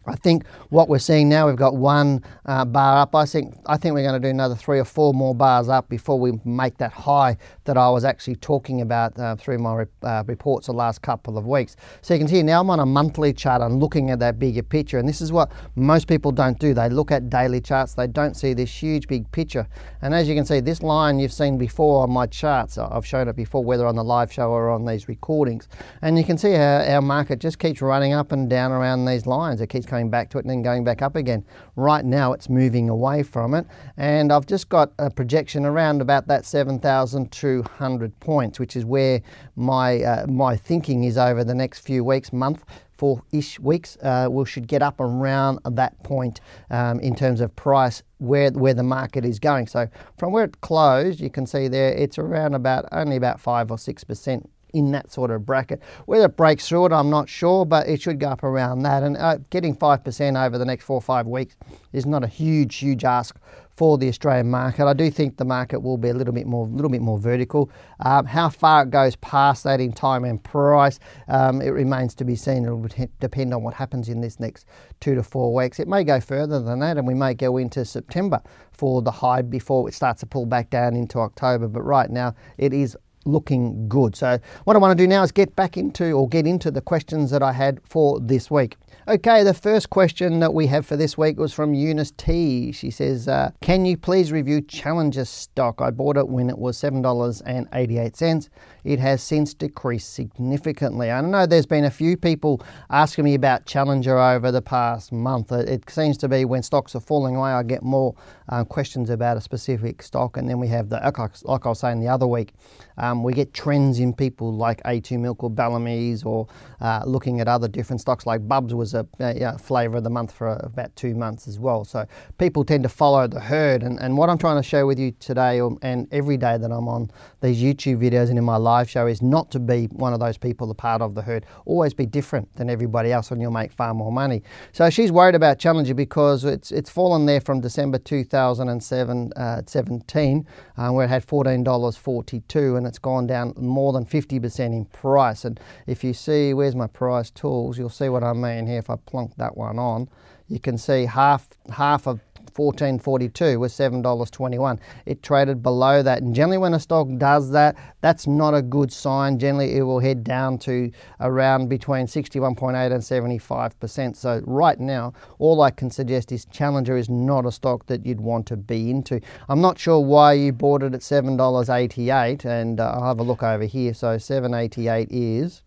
I 0.09 0.15
think 0.15 0.45
what 0.69 0.89
we're 0.89 0.99
seeing 0.99 1.29
now, 1.29 1.47
we've 1.47 1.55
got 1.55 1.75
one 1.75 2.23
uh, 2.45 2.65
bar 2.65 2.97
up. 2.97 3.15
I 3.15 3.25
think 3.25 3.55
I 3.65 3.77
think 3.77 3.93
we're 3.93 4.03
going 4.03 4.19
to 4.21 4.25
do 4.27 4.29
another 4.29 4.55
three 4.55 4.79
or 4.79 4.85
four 4.85 5.13
more 5.13 5.35
bars 5.35 5.69
up 5.69 5.89
before 5.89 6.19
we 6.19 6.39
make 6.43 6.77
that 6.77 6.91
high 6.91 7.37
that 7.65 7.77
I 7.77 7.89
was 7.89 8.03
actually 8.03 8.35
talking 8.37 8.81
about 8.81 9.17
uh, 9.19 9.35
through 9.35 9.59
my 9.59 9.85
uh, 10.03 10.23
reports 10.25 10.67
the 10.67 10.73
last 10.73 11.01
couple 11.01 11.37
of 11.37 11.45
weeks. 11.45 11.75
So 12.01 12.13
you 12.13 12.19
can 12.19 12.27
see 12.27 12.41
now 12.43 12.61
I'm 12.61 12.69
on 12.69 12.79
a 12.79 12.85
monthly 12.85 13.33
chart. 13.33 13.61
I'm 13.61 13.79
looking 13.79 14.09
at 14.09 14.19
that 14.19 14.39
bigger 14.39 14.63
picture, 14.63 14.97
and 14.97 15.07
this 15.07 15.21
is 15.21 15.31
what 15.31 15.51
most 15.75 16.07
people 16.07 16.31
don't 16.31 16.57
do. 16.59 16.73
They 16.73 16.89
look 16.89 17.11
at 17.11 17.29
daily 17.29 17.61
charts. 17.61 17.93
They 17.93 18.07
don't 18.07 18.35
see 18.35 18.53
this 18.53 18.71
huge 18.81 19.07
big 19.07 19.31
picture. 19.31 19.67
And 20.01 20.13
as 20.13 20.27
you 20.27 20.35
can 20.35 20.45
see, 20.45 20.59
this 20.59 20.81
line 20.81 21.19
you've 21.19 21.33
seen 21.33 21.57
before 21.57 22.03
on 22.03 22.11
my 22.11 22.25
charts. 22.25 22.77
I've 22.77 23.05
shown 23.05 23.27
it 23.27 23.35
before, 23.35 23.63
whether 23.63 23.85
on 23.85 23.95
the 23.95 24.03
live 24.03 24.31
show 24.31 24.49
or 24.49 24.69
on 24.69 24.85
these 24.85 25.07
recordings. 25.07 25.67
And 26.01 26.17
you 26.17 26.23
can 26.23 26.37
see 26.37 26.53
how 26.53 26.83
our 26.87 27.01
market 27.01 27.39
just 27.39 27.59
keeps 27.59 27.81
running 27.81 28.13
up 28.13 28.31
and 28.31 28.49
down 28.49 28.71
around 28.71 29.05
these 29.05 29.25
lines. 29.25 29.61
It 29.61 29.67
keeps 29.67 29.85
coming 29.85 29.98
back 30.07 30.29
to 30.29 30.37
it 30.37 30.41
and 30.41 30.49
then 30.51 30.61
going 30.61 30.83
back 30.83 31.01
up 31.01 31.15
again. 31.15 31.43
Right 31.75 32.05
now 32.05 32.31
it's 32.33 32.47
moving 32.47 32.89
away 32.89 33.23
from 33.23 33.55
it 33.55 33.65
and 33.97 34.31
I've 34.31 34.45
just 34.45 34.69
got 34.69 34.91
a 34.99 35.09
projection 35.09 35.65
around 35.65 35.99
about 35.99 36.27
that 36.27 36.45
7,200 36.45 38.19
points 38.19 38.59
which 38.59 38.75
is 38.75 38.85
where 38.85 39.21
my, 39.55 40.03
uh, 40.03 40.27
my 40.27 40.55
thinking 40.55 41.05
is 41.05 41.17
over 41.17 41.43
the 41.43 41.55
next 41.55 41.79
few 41.79 42.03
weeks, 42.03 42.31
month, 42.31 42.63
four-ish 42.99 43.59
weeks, 43.61 43.97
uh, 44.03 44.27
we 44.29 44.45
should 44.45 44.67
get 44.67 44.83
up 44.83 44.99
around 44.99 45.57
that 45.63 46.01
point 46.03 46.41
um, 46.69 46.99
in 46.99 47.15
terms 47.15 47.39
of 47.39 47.55
price 47.55 48.03
where 48.17 48.51
where 48.51 48.73
the 48.73 48.83
market 48.83 49.23
is 49.23 49.39
going. 49.39 49.65
So 49.67 49.87
from 50.17 50.33
where 50.33 50.43
it 50.43 50.59
closed, 50.59 51.21
you 51.21 51.29
can 51.29 51.47
see 51.47 51.69
there 51.69 51.93
it's 51.93 52.17
around 52.17 52.55
about 52.55 52.85
only 52.91 53.15
about 53.15 53.39
five 53.39 53.71
or 53.71 53.77
six 53.77 54.03
percent 54.03 54.49
in 54.73 54.91
that 54.91 55.11
sort 55.11 55.31
of 55.31 55.45
bracket. 55.45 55.81
Whether 56.05 56.25
it 56.25 56.37
breaks 56.37 56.67
through 56.67 56.87
it, 56.87 56.91
I'm 56.91 57.09
not 57.09 57.29
sure, 57.29 57.65
but 57.65 57.87
it 57.87 58.01
should 58.01 58.19
go 58.19 58.29
up 58.29 58.43
around 58.43 58.83
that. 58.83 59.03
And 59.03 59.17
uh, 59.17 59.37
getting 59.49 59.75
5% 59.75 60.45
over 60.45 60.57
the 60.57 60.65
next 60.65 60.85
four 60.85 60.95
or 60.95 61.01
five 61.01 61.27
weeks 61.27 61.55
is 61.93 62.05
not 62.05 62.23
a 62.23 62.27
huge, 62.27 62.75
huge 62.75 63.03
ask 63.03 63.35
for 63.79 63.97
the 63.97 64.09
Australian 64.09 64.49
market. 64.49 64.85
I 64.85 64.91
do 64.91 65.09
think 65.09 65.37
the 65.37 65.45
market 65.45 65.79
will 65.79 65.97
be 65.97 66.09
a 66.09 66.13
little 66.13 66.33
bit 66.33 66.45
more, 66.45 66.67
little 66.67 66.91
bit 66.91 67.01
more 67.01 67.17
vertical. 67.17 67.71
Um, 68.01 68.25
how 68.25 68.49
far 68.49 68.83
it 68.83 68.89
goes 68.89 69.15
past 69.15 69.63
that 69.63 69.79
in 69.79 69.93
time 69.93 70.25
and 70.25 70.43
price, 70.43 70.99
um, 71.29 71.61
it 71.61 71.69
remains 71.69 72.13
to 72.15 72.25
be 72.25 72.35
seen. 72.35 72.65
It 72.65 72.71
will 72.71 72.89
depend 73.21 73.53
on 73.53 73.63
what 73.63 73.73
happens 73.73 74.09
in 74.09 74.19
this 74.19 74.37
next 74.37 74.65
two 74.99 75.15
to 75.15 75.23
four 75.23 75.55
weeks. 75.55 75.79
It 75.79 75.87
may 75.87 76.03
go 76.03 76.19
further 76.19 76.61
than 76.61 76.79
that, 76.79 76.97
and 76.97 77.07
we 77.07 77.13
may 77.13 77.33
go 77.33 77.55
into 77.55 77.85
September 77.85 78.41
for 78.73 79.01
the 79.01 79.11
high 79.11 79.41
before 79.41 79.87
it 79.87 79.93
starts 79.93 80.19
to 80.19 80.25
pull 80.25 80.45
back 80.45 80.69
down 80.69 80.93
into 80.93 81.19
October. 81.19 81.69
But 81.69 81.83
right 81.83 82.09
now, 82.09 82.35
it 82.57 82.73
is 82.73 82.97
looking 83.31 83.87
good. 83.87 84.15
So 84.15 84.39
what 84.63 84.75
I 84.75 84.79
want 84.79 84.97
to 84.97 85.03
do 85.03 85.07
now 85.07 85.23
is 85.23 85.31
get 85.31 85.55
back 85.55 85.77
into 85.77 86.11
or 86.11 86.27
get 86.27 86.45
into 86.47 86.71
the 86.71 86.81
questions 86.81 87.31
that 87.31 87.43
I 87.43 87.53
had 87.53 87.79
for 87.83 88.19
this 88.19 88.49
week. 88.49 88.77
Okay, 89.07 89.43
the 89.43 89.55
first 89.55 89.89
question 89.89 90.39
that 90.39 90.53
we 90.53 90.67
have 90.67 90.85
for 90.85 90.95
this 90.95 91.17
week 91.17 91.39
was 91.39 91.51
from 91.51 91.73
Eunice 91.73 92.11
T. 92.11 92.71
She 92.71 92.91
says, 92.91 93.27
uh, 93.27 93.49
Can 93.59 93.85
you 93.85 93.97
please 93.97 94.31
review 94.31 94.61
Challenger 94.61 95.25
stock? 95.25 95.81
I 95.81 95.89
bought 95.89 96.15
it 96.15 96.27
when 96.27 96.47
it 96.47 96.59
was 96.59 96.77
$7.88. 96.79 98.49
It 98.83 98.99
has 98.99 99.23
since 99.23 99.55
decreased 99.55 100.13
significantly. 100.13 101.09
I 101.09 101.21
know 101.21 101.45
there's 101.45 101.65
been 101.65 101.85
a 101.85 101.91
few 101.91 102.17
people 102.17 102.61
asking 102.91 103.25
me 103.25 103.33
about 103.33 103.65
Challenger 103.65 104.17
over 104.19 104.51
the 104.51 104.61
past 104.61 105.11
month. 105.11 105.51
It 105.51 105.89
seems 105.89 106.17
to 106.19 106.29
be 106.29 106.45
when 106.45 106.61
stocks 106.61 106.95
are 106.95 106.99
falling 106.99 107.35
away, 107.35 107.51
I 107.51 107.63
get 107.63 107.81
more 107.81 108.15
um, 108.49 108.65
questions 108.65 109.09
about 109.09 109.37
a 109.37 109.41
specific 109.41 110.03
stock. 110.03 110.37
And 110.37 110.47
then 110.47 110.59
we 110.59 110.67
have 110.67 110.89
the, 110.89 110.99
like 111.45 111.65
I 111.65 111.69
was 111.69 111.79
saying 111.79 111.99
the 111.99 112.07
other 112.09 112.27
week, 112.27 112.53
um, 112.97 113.18
we 113.23 113.33
get 113.33 113.53
trends 113.53 113.99
in 113.99 114.13
people 114.13 114.53
like 114.53 114.81
A2 114.83 115.19
Milk 115.19 115.43
or 115.43 115.49
Bellamy's 115.49 116.23
or 116.23 116.47
uh, 116.81 117.03
looking 117.05 117.39
at 117.39 117.47
other 117.47 117.67
different 117.67 118.01
stocks 118.01 118.25
like 118.25 118.47
Bubs 118.47 118.73
was 118.73 118.93
a, 118.93 119.05
a, 119.19 119.57
flavour 119.57 119.97
of 119.97 120.03
the 120.03 120.09
month 120.09 120.31
for 120.31 120.49
about 120.63 120.95
two 120.95 121.13
months 121.15 121.47
as 121.47 121.59
well. 121.59 121.83
So 121.85 122.05
people 122.37 122.63
tend 122.63 122.83
to 122.83 122.89
follow 122.89 123.27
the 123.27 123.39
herd. 123.39 123.83
And, 123.83 123.99
and 123.99 124.17
what 124.17 124.29
I'm 124.29 124.37
trying 124.37 124.61
to 124.61 124.67
share 124.67 124.85
with 124.85 124.99
you 124.99 125.11
today 125.19 125.59
or, 125.59 125.77
and 125.81 126.07
every 126.11 126.37
day 126.37 126.57
that 126.57 126.71
I'm 126.71 126.87
on 126.87 127.11
these 127.41 127.61
YouTube 127.61 127.97
videos 127.97 128.29
and 128.29 128.37
in 128.37 128.43
my 128.43 128.57
live 128.57 128.89
show 128.89 129.07
is 129.07 129.21
not 129.21 129.51
to 129.51 129.59
be 129.59 129.85
one 129.87 130.13
of 130.13 130.19
those 130.19 130.37
people, 130.37 130.69
a 130.71 130.75
part 130.75 131.01
of 131.01 131.15
the 131.15 131.21
herd. 131.21 131.45
Always 131.65 131.93
be 131.93 132.05
different 132.05 132.53
than 132.55 132.69
everybody 132.69 133.11
else 133.11 133.31
and 133.31 133.41
you'll 133.41 133.51
make 133.51 133.71
far 133.71 133.93
more 133.93 134.11
money. 134.11 134.43
So 134.71 134.89
she's 134.89 135.11
worried 135.11 135.35
about 135.35 135.59
Challenger 135.59 135.93
because 135.93 136.45
it's, 136.45 136.71
it's 136.71 136.89
fallen 136.89 137.25
there 137.25 137.41
from 137.41 137.61
December 137.61 137.97
2017 137.97 139.29
uh, 139.35 139.61
17, 139.65 140.47
uh, 140.77 140.89
where 140.89 141.05
it 141.05 141.09
had 141.09 141.25
$14.42 141.25 142.77
and 142.77 142.87
it's 142.87 142.99
gone 142.99 143.08
down 143.27 143.53
more 143.57 143.93
than 143.93 144.05
50% 144.05 144.59
in 144.59 144.85
price. 144.85 145.45
And 145.45 145.59
if 145.87 146.03
you 146.03 146.13
see, 146.13 146.53
where's 146.53 146.75
my 146.75 146.87
price 146.87 147.29
tools, 147.29 147.77
you'll 147.77 147.89
see 147.89 148.09
what 148.09 148.23
I 148.23 148.33
mean 148.33 148.67
here. 148.67 148.79
If 148.79 148.89
I 148.89 148.95
plunk 148.95 149.35
that 149.37 149.57
one 149.57 149.79
on, 149.79 150.09
you 150.47 150.59
can 150.59 150.77
see 150.77 151.05
half 151.05 151.47
half 151.71 152.07
of 152.07 152.21
14.42 152.53 153.59
was 153.59 153.73
$7.21. 153.73 154.79
It 155.05 155.23
traded 155.23 155.61
below 155.61 156.01
that. 156.03 156.21
And 156.21 156.33
generally, 156.33 156.57
when 156.57 156.73
a 156.73 156.79
stock 156.79 157.07
does 157.17 157.51
that, 157.51 157.75
that's 158.01 158.27
not 158.27 158.53
a 158.53 158.61
good 158.61 158.91
sign. 158.91 159.39
Generally, 159.39 159.75
it 159.75 159.81
will 159.83 159.99
head 159.99 160.23
down 160.23 160.57
to 160.59 160.91
around 161.19 161.69
between 161.69 162.05
61.8 162.05 162.91
and 162.91 163.01
75%. 163.01 164.15
So, 164.15 164.41
right 164.45 164.79
now, 164.79 165.13
all 165.37 165.61
I 165.61 165.71
can 165.71 165.89
suggest 165.91 166.31
is 166.31 166.45
Challenger 166.45 166.97
is 166.97 167.09
not 167.09 167.45
a 167.45 167.51
stock 167.51 167.85
that 167.87 168.05
you'd 168.05 168.21
want 168.21 168.45
to 168.47 168.57
be 168.57 168.89
into. 168.89 169.21
I'm 169.47 169.61
not 169.61 169.77
sure 169.77 169.99
why 169.99 170.33
you 170.33 170.51
bought 170.51 170.83
it 170.83 170.93
at 170.93 171.01
$7.88, 171.01 172.45
and 172.45 172.79
uh, 172.79 172.91
I'll 172.91 173.07
have 173.07 173.19
a 173.19 173.23
look 173.23 173.43
over 173.43 173.65
here. 173.65 173.93
So, 173.93 174.17
788 174.17 175.07
is 175.11 175.61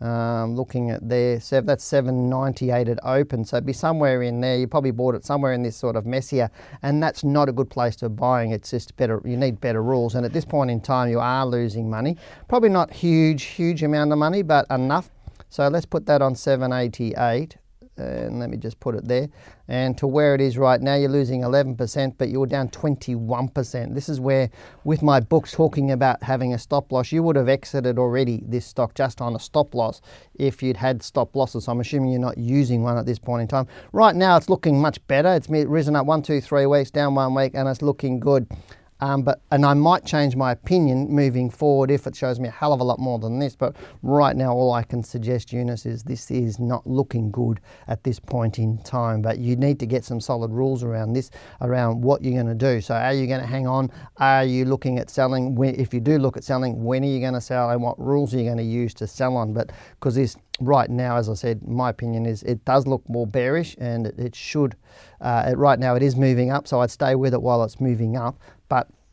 um, 0.00 0.54
looking 0.54 0.90
at 0.90 1.08
there, 1.08 1.40
so 1.40 1.60
that's 1.60 1.84
798 1.84 2.88
at 2.88 2.98
open, 3.04 3.44
so 3.44 3.60
be 3.60 3.72
somewhere 3.72 4.22
in 4.22 4.40
there. 4.40 4.56
You 4.56 4.66
probably 4.66 4.90
bought 4.90 5.14
it 5.14 5.24
somewhere 5.24 5.52
in 5.52 5.62
this 5.62 5.76
sort 5.76 5.96
of 5.96 6.06
messier, 6.06 6.50
and 6.82 7.02
that's 7.02 7.24
not 7.24 7.48
a 7.48 7.52
good 7.52 7.70
place 7.70 7.96
to 7.96 8.08
buying. 8.08 8.52
It's 8.52 8.70
just 8.70 8.96
better. 8.96 9.20
You 9.24 9.36
need 9.36 9.60
better 9.60 9.82
rules, 9.82 10.14
and 10.14 10.24
at 10.24 10.32
this 10.32 10.44
point 10.44 10.70
in 10.70 10.80
time, 10.80 11.10
you 11.10 11.20
are 11.20 11.46
losing 11.46 11.90
money. 11.90 12.16
Probably 12.48 12.68
not 12.68 12.92
huge, 12.92 13.44
huge 13.44 13.82
amount 13.82 14.12
of 14.12 14.18
money, 14.18 14.42
but 14.42 14.66
enough. 14.70 15.10
So 15.50 15.66
let's 15.68 15.86
put 15.86 16.06
that 16.06 16.22
on 16.22 16.34
788 16.34 17.56
and 17.98 18.38
let 18.38 18.50
me 18.50 18.56
just 18.56 18.80
put 18.80 18.94
it 18.94 19.06
there. 19.06 19.28
And 19.68 19.98
to 19.98 20.06
where 20.06 20.34
it 20.34 20.40
is 20.40 20.56
right 20.56 20.80
now, 20.80 20.94
you're 20.94 21.10
losing 21.10 21.42
11%, 21.42 22.14
but 22.16 22.28
you're 22.28 22.46
down 22.46 22.68
21%. 22.68 23.94
This 23.94 24.08
is 24.08 24.20
where, 24.20 24.50
with 24.84 25.02
my 25.02 25.20
books 25.20 25.52
talking 25.52 25.90
about 25.90 26.22
having 26.22 26.54
a 26.54 26.58
stop 26.58 26.90
loss, 26.90 27.12
you 27.12 27.22
would 27.22 27.36
have 27.36 27.48
exited 27.48 27.98
already 27.98 28.42
this 28.46 28.66
stock 28.66 28.94
just 28.94 29.20
on 29.20 29.36
a 29.36 29.38
stop 29.38 29.74
loss 29.74 30.00
if 30.34 30.62
you'd 30.62 30.76
had 30.76 31.02
stop 31.02 31.36
losses. 31.36 31.64
So 31.64 31.72
I'm 31.72 31.80
assuming 31.80 32.10
you're 32.10 32.20
not 32.20 32.38
using 32.38 32.82
one 32.82 32.96
at 32.96 33.06
this 33.06 33.18
point 33.18 33.42
in 33.42 33.48
time. 33.48 33.66
Right 33.92 34.16
now, 34.16 34.36
it's 34.36 34.48
looking 34.48 34.80
much 34.80 35.06
better. 35.06 35.34
It's 35.34 35.48
risen 35.48 35.96
up 35.96 36.06
one, 36.06 36.22
two, 36.22 36.40
three 36.40 36.66
weeks, 36.66 36.90
down 36.90 37.14
one 37.14 37.34
week, 37.34 37.52
and 37.54 37.68
it's 37.68 37.82
looking 37.82 38.20
good. 38.20 38.46
Um, 39.00 39.22
but 39.22 39.42
and 39.50 39.64
I 39.64 39.74
might 39.74 40.04
change 40.04 40.34
my 40.34 40.52
opinion 40.52 41.08
moving 41.08 41.50
forward 41.50 41.90
if 41.90 42.06
it 42.06 42.16
shows 42.16 42.40
me 42.40 42.48
a 42.48 42.52
hell 42.52 42.72
of 42.72 42.80
a 42.80 42.84
lot 42.84 42.98
more 42.98 43.18
than 43.18 43.38
this. 43.38 43.54
But 43.54 43.76
right 44.02 44.34
now, 44.34 44.52
all 44.52 44.72
I 44.72 44.82
can 44.82 45.02
suggest, 45.02 45.52
Eunice, 45.52 45.86
is 45.86 46.02
this 46.02 46.30
is 46.30 46.58
not 46.58 46.86
looking 46.86 47.30
good 47.30 47.60
at 47.86 48.02
this 48.02 48.18
point 48.18 48.58
in 48.58 48.78
time. 48.78 49.22
But 49.22 49.38
you 49.38 49.56
need 49.56 49.78
to 49.80 49.86
get 49.86 50.04
some 50.04 50.20
solid 50.20 50.50
rules 50.50 50.82
around 50.82 51.12
this, 51.12 51.30
around 51.60 52.02
what 52.02 52.24
you're 52.24 52.34
going 52.34 52.46
to 52.46 52.54
do. 52.54 52.80
So, 52.80 52.94
are 52.94 53.14
you 53.14 53.26
going 53.26 53.40
to 53.40 53.46
hang 53.46 53.66
on? 53.66 53.90
Are 54.16 54.44
you 54.44 54.64
looking 54.64 54.98
at 54.98 55.10
selling? 55.10 55.56
If 55.62 55.94
you 55.94 56.00
do 56.00 56.18
look 56.18 56.36
at 56.36 56.44
selling, 56.44 56.84
when 56.84 57.04
are 57.04 57.08
you 57.08 57.20
going 57.20 57.34
to 57.34 57.40
sell, 57.40 57.70
and 57.70 57.82
what 57.82 57.98
rules 58.00 58.34
are 58.34 58.38
you 58.38 58.44
going 58.44 58.56
to 58.58 58.62
use 58.62 58.94
to 58.94 59.06
sell 59.06 59.36
on? 59.36 59.52
But 59.52 59.70
because 60.00 60.16
this 60.16 60.36
right 60.60 60.90
now, 60.90 61.16
as 61.16 61.28
I 61.28 61.34
said, 61.34 61.66
my 61.68 61.90
opinion 61.90 62.26
is 62.26 62.42
it 62.42 62.64
does 62.64 62.86
look 62.86 63.08
more 63.08 63.26
bearish, 63.26 63.76
and 63.78 64.08
it, 64.08 64.18
it 64.18 64.34
should. 64.34 64.74
Uh, 65.20 65.50
it, 65.52 65.56
right 65.56 65.78
now, 65.78 65.94
it 65.94 66.02
is 66.02 66.16
moving 66.16 66.50
up, 66.50 66.66
so 66.66 66.80
I'd 66.80 66.90
stay 66.90 67.14
with 67.14 67.34
it 67.34 67.42
while 67.42 67.62
it's 67.62 67.80
moving 67.80 68.16
up 68.16 68.40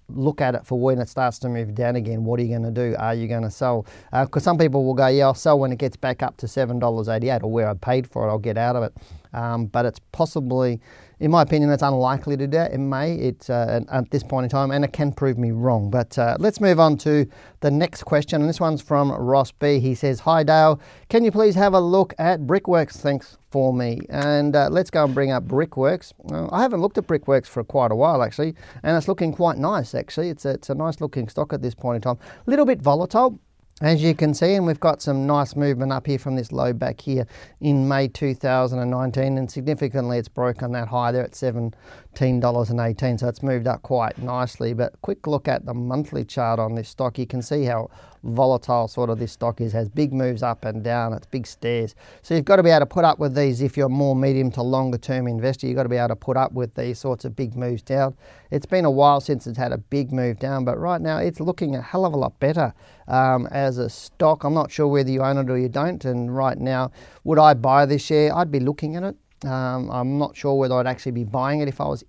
look 0.09 0.41
at 0.41 0.55
it 0.55 0.65
for 0.65 0.79
when 0.79 0.99
it 0.99 1.09
starts 1.09 1.39
to 1.39 1.49
move 1.49 1.73
down 1.75 1.95
again. 1.95 2.25
What 2.25 2.39
are 2.39 2.43
you 2.43 2.49
going 2.49 2.63
to 2.63 2.71
do? 2.71 2.95
Are 2.97 3.13
you 3.13 3.27
going 3.27 3.43
to 3.43 3.51
sell? 3.51 3.85
Because 4.11 4.43
uh, 4.43 4.45
some 4.45 4.57
people 4.57 4.85
will 4.85 4.93
go, 4.93 5.07
yeah, 5.07 5.25
I'll 5.25 5.33
sell 5.33 5.59
when 5.59 5.71
it 5.71 5.79
gets 5.79 5.97
back 5.97 6.21
up 6.23 6.37
to 6.37 6.45
$7.88 6.45 7.43
or 7.43 7.51
where 7.51 7.69
I 7.69 7.73
paid 7.73 8.07
for 8.07 8.27
it, 8.27 8.29
I'll 8.31 8.39
get 8.39 8.57
out 8.57 8.75
of 8.75 8.83
it. 8.83 8.93
Um, 9.35 9.67
but 9.67 9.85
it's 9.85 9.99
possibly 10.11 10.81
in 11.19 11.31
my 11.31 11.41
opinion, 11.41 11.69
that's 11.69 11.83
unlikely 11.83 12.35
to 12.37 12.47
do. 12.47 12.57
that. 12.57 12.73
It 12.73 12.77
may 12.77 13.15
it's, 13.15 13.49
uh, 13.49 13.81
at 13.89 14.11
this 14.11 14.23
point 14.23 14.43
in 14.45 14.49
time, 14.49 14.71
and 14.71 14.83
it 14.83 14.93
can 14.93 15.11
prove 15.11 15.37
me 15.37 15.51
wrong. 15.51 15.89
But 15.89 16.17
uh, 16.17 16.35
let's 16.39 16.59
move 16.59 16.79
on 16.79 16.97
to 16.97 17.25
the 17.61 17.71
next 17.71 18.03
question, 18.03 18.41
and 18.41 18.49
this 18.49 18.59
one's 18.59 18.81
from 18.81 19.11
Ross 19.11 19.51
B. 19.51 19.79
He 19.79 19.95
says, 19.95 20.19
"Hi 20.21 20.43
Dale, 20.43 20.79
can 21.09 21.23
you 21.23 21.31
please 21.31 21.55
have 21.55 21.73
a 21.73 21.79
look 21.79 22.13
at 22.17 22.45
Brickworks? 22.45 22.97
Thanks 22.97 23.37
for 23.49 23.73
me." 23.73 24.01
And 24.09 24.55
uh, 24.55 24.69
let's 24.69 24.89
go 24.89 25.05
and 25.05 25.13
bring 25.13 25.31
up 25.31 25.47
Brickworks. 25.47 26.13
I 26.51 26.61
haven't 26.61 26.81
looked 26.81 26.97
at 26.97 27.07
Brickworks 27.07 27.47
for 27.47 27.63
quite 27.63 27.91
a 27.91 27.95
while 27.95 28.21
actually, 28.21 28.55
and 28.83 28.97
it's 28.97 29.07
looking 29.07 29.33
quite 29.33 29.57
nice 29.57 29.95
actually. 29.95 30.29
It's 30.29 30.45
a, 30.45 30.49
it's 30.49 30.69
a 30.69 30.75
nice 30.75 30.99
looking 30.99 31.29
stock 31.29 31.53
at 31.53 31.61
this 31.61 31.75
point 31.75 31.95
in 31.97 32.01
time. 32.01 32.17
A 32.45 32.49
little 32.49 32.65
bit 32.65 32.81
volatile. 32.81 33.39
As 33.81 34.01
you 34.01 34.15
can 34.15 34.33
see, 34.33 34.53
and 34.53 34.65
we've 34.65 34.79
got 34.79 35.01
some 35.01 35.27
nice 35.27 35.53
movement 35.53 35.91
up 35.91 36.07
here 36.07 36.17
from 36.17 36.37
this 36.37 36.53
low 36.53 36.71
back 36.71 37.01
here 37.01 37.27
in 37.59 37.89
May 37.89 38.07
2019, 38.07 39.37
and 39.37 39.51
significantly 39.51 40.17
it's 40.17 40.29
broken 40.29 40.71
that 40.71 40.87
high 40.87 41.11
there 41.11 41.25
at 41.25 41.33
$17.18, 41.33 43.19
so 43.19 43.27
it's 43.27 43.43
moved 43.43 43.67
up 43.67 43.81
quite 43.81 44.17
nicely. 44.17 44.73
But 44.73 44.93
quick 45.01 45.27
look 45.27 45.49
at 45.49 45.65
the 45.65 45.73
monthly 45.73 46.23
chart 46.23 46.57
on 46.57 46.75
this 46.75 46.87
stock, 46.87 47.19
you 47.19 47.27
can 47.27 47.41
see 47.41 47.65
how 47.65 47.89
volatile 48.23 48.87
sort 48.87 49.09
of 49.09 49.19
this 49.19 49.33
stock 49.33 49.59
is, 49.59 49.73
has 49.73 49.89
big 49.89 50.13
moves 50.13 50.41
up 50.41 50.63
and 50.63 50.81
down, 50.81 51.11
it's 51.11 51.27
big 51.27 51.45
stairs. 51.45 51.95
So 52.21 52.33
you've 52.33 52.45
got 52.45 52.55
to 52.55 52.63
be 52.63 52.69
able 52.69 52.79
to 52.79 52.85
put 52.85 53.03
up 53.03 53.19
with 53.19 53.35
these 53.35 53.61
if 53.61 53.75
you're 53.75 53.89
more 53.89 54.15
medium 54.15 54.51
to 54.51 54.61
longer 54.61 54.97
term 54.97 55.27
investor. 55.27 55.67
You've 55.67 55.75
got 55.75 55.83
to 55.83 55.89
be 55.89 55.97
able 55.97 56.07
to 56.07 56.15
put 56.15 56.37
up 56.37 56.53
with 56.53 56.73
these 56.75 56.97
sorts 56.97 57.25
of 57.25 57.35
big 57.35 57.57
moves 57.57 57.81
down. 57.81 58.15
It's 58.55 58.65
been 58.65 58.85
a 58.85 58.91
while 58.91 59.19
since 59.19 59.47
it's 59.47 59.57
had 59.57 59.73
a 59.73 59.77
big 59.77 60.13
move 60.13 60.39
down, 60.39 60.63
but 60.63 60.79
right 60.79 61.01
now 61.01 61.17
it's 61.17 61.41
looking 61.41 61.75
a 61.75 61.81
hell 61.81 62.05
of 62.05 62.13
a 62.13 62.15
lot 62.15 62.39
better 62.39 62.73
um, 63.09 63.47
as 63.47 63.77
a 63.77 63.89
stock. 63.89 64.45
I'm 64.45 64.53
not 64.53 64.71
sure 64.71 64.87
whether 64.87 65.11
you 65.11 65.21
own 65.23 65.37
it 65.37 65.49
or 65.49 65.57
you 65.57 65.67
don't, 65.67 66.05
and 66.05 66.33
right 66.33 66.57
now, 66.57 66.91
would 67.25 67.37
I 67.37 67.53
buy 67.53 67.85
this 67.85 68.01
share? 68.01 68.33
I'd 68.33 68.53
be 68.53 68.61
looking 68.61 68.95
at 68.95 69.03
it. 69.03 69.17
Um, 69.45 69.91
I'm 69.91 70.17
not 70.17 70.37
sure 70.37 70.55
whether 70.55 70.73
I'd 70.75 70.87
actually 70.87 71.11
be 71.11 71.25
buying 71.25 71.59
it 71.59 71.67
if 71.67 71.81
I 71.81 71.85
was 71.85 72.05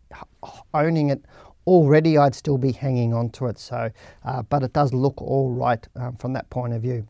owning 0.73 1.11
it 1.11 1.25
already 1.67 2.17
I'd 2.17 2.37
still 2.37 2.59
be 2.59 2.71
hanging 2.71 3.12
on 3.12 3.31
to 3.31 3.47
it. 3.47 3.59
So, 3.59 3.91
uh, 4.25 4.43
but 4.43 4.62
it 4.62 4.73
does 4.73 4.95
look 4.95 5.21
all 5.21 5.50
right 5.50 5.85
um, 5.97 6.15
from 6.15 6.33
that 6.35 6.49
point 6.49 6.75
of 6.75 6.83
view. 6.83 7.09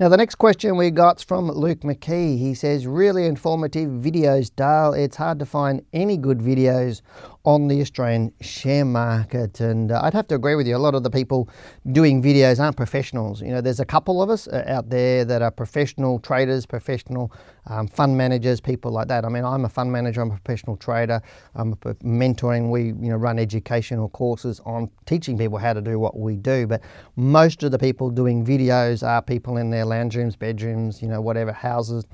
Now, 0.00 0.08
the 0.08 0.16
next 0.16 0.36
question 0.36 0.76
we 0.76 0.90
got's 0.90 1.22
from 1.22 1.50
Luke 1.50 1.80
McKee. 1.80 2.38
He 2.38 2.54
says, 2.54 2.86
Really 2.86 3.26
informative 3.26 3.90
videos, 3.90 4.50
Dale. 4.54 4.92
It's 4.92 5.16
hard 5.16 5.38
to 5.38 5.46
find 5.46 5.84
any 5.92 6.16
good 6.16 6.38
videos 6.38 7.02
on 7.48 7.66
the 7.66 7.80
Australian 7.80 8.30
share 8.42 8.84
market. 8.84 9.58
And 9.60 9.90
uh, 9.90 10.02
I'd 10.04 10.12
have 10.12 10.28
to 10.28 10.34
agree 10.34 10.54
with 10.54 10.66
you. 10.66 10.76
A 10.76 10.84
lot 10.86 10.94
of 10.94 11.02
the 11.02 11.08
people 11.08 11.48
doing 11.92 12.22
videos 12.22 12.60
aren't 12.60 12.76
professionals. 12.76 13.40
You 13.40 13.52
know, 13.52 13.62
there's 13.62 13.80
a 13.80 13.86
couple 13.86 14.22
of 14.22 14.28
us 14.28 14.48
uh, 14.48 14.64
out 14.66 14.90
there 14.90 15.24
that 15.24 15.40
are 15.40 15.50
professional 15.50 16.18
traders, 16.18 16.66
professional 16.66 17.32
um, 17.64 17.88
fund 17.88 18.18
managers, 18.18 18.60
people 18.60 18.90
like 18.90 19.08
that. 19.08 19.24
I 19.24 19.30
mean, 19.30 19.46
I'm 19.46 19.64
a 19.64 19.68
fund 19.70 19.90
manager. 19.90 20.20
I'm 20.20 20.30
a 20.30 20.36
professional 20.36 20.76
trader. 20.76 21.22
I'm 21.54 21.74
mentoring. 21.76 22.68
We, 22.68 22.88
you 22.88 23.10
know, 23.12 23.16
run 23.16 23.38
educational 23.38 24.10
courses 24.10 24.60
on 24.66 24.90
teaching 25.06 25.38
people 25.38 25.56
how 25.56 25.72
to 25.72 25.80
do 25.80 25.98
what 25.98 26.18
we 26.18 26.36
do. 26.36 26.66
But 26.66 26.82
most 27.16 27.62
of 27.62 27.70
the 27.70 27.78
people 27.78 28.10
doing 28.10 28.44
videos 28.44 29.02
are 29.02 29.22
people 29.22 29.56
in 29.56 29.70
their 29.70 29.86
lounge 29.86 30.16
rooms, 30.16 30.36
bedrooms, 30.36 31.00
you 31.00 31.08
know, 31.08 31.22
whatever 31.22 31.52
houses 31.52 32.04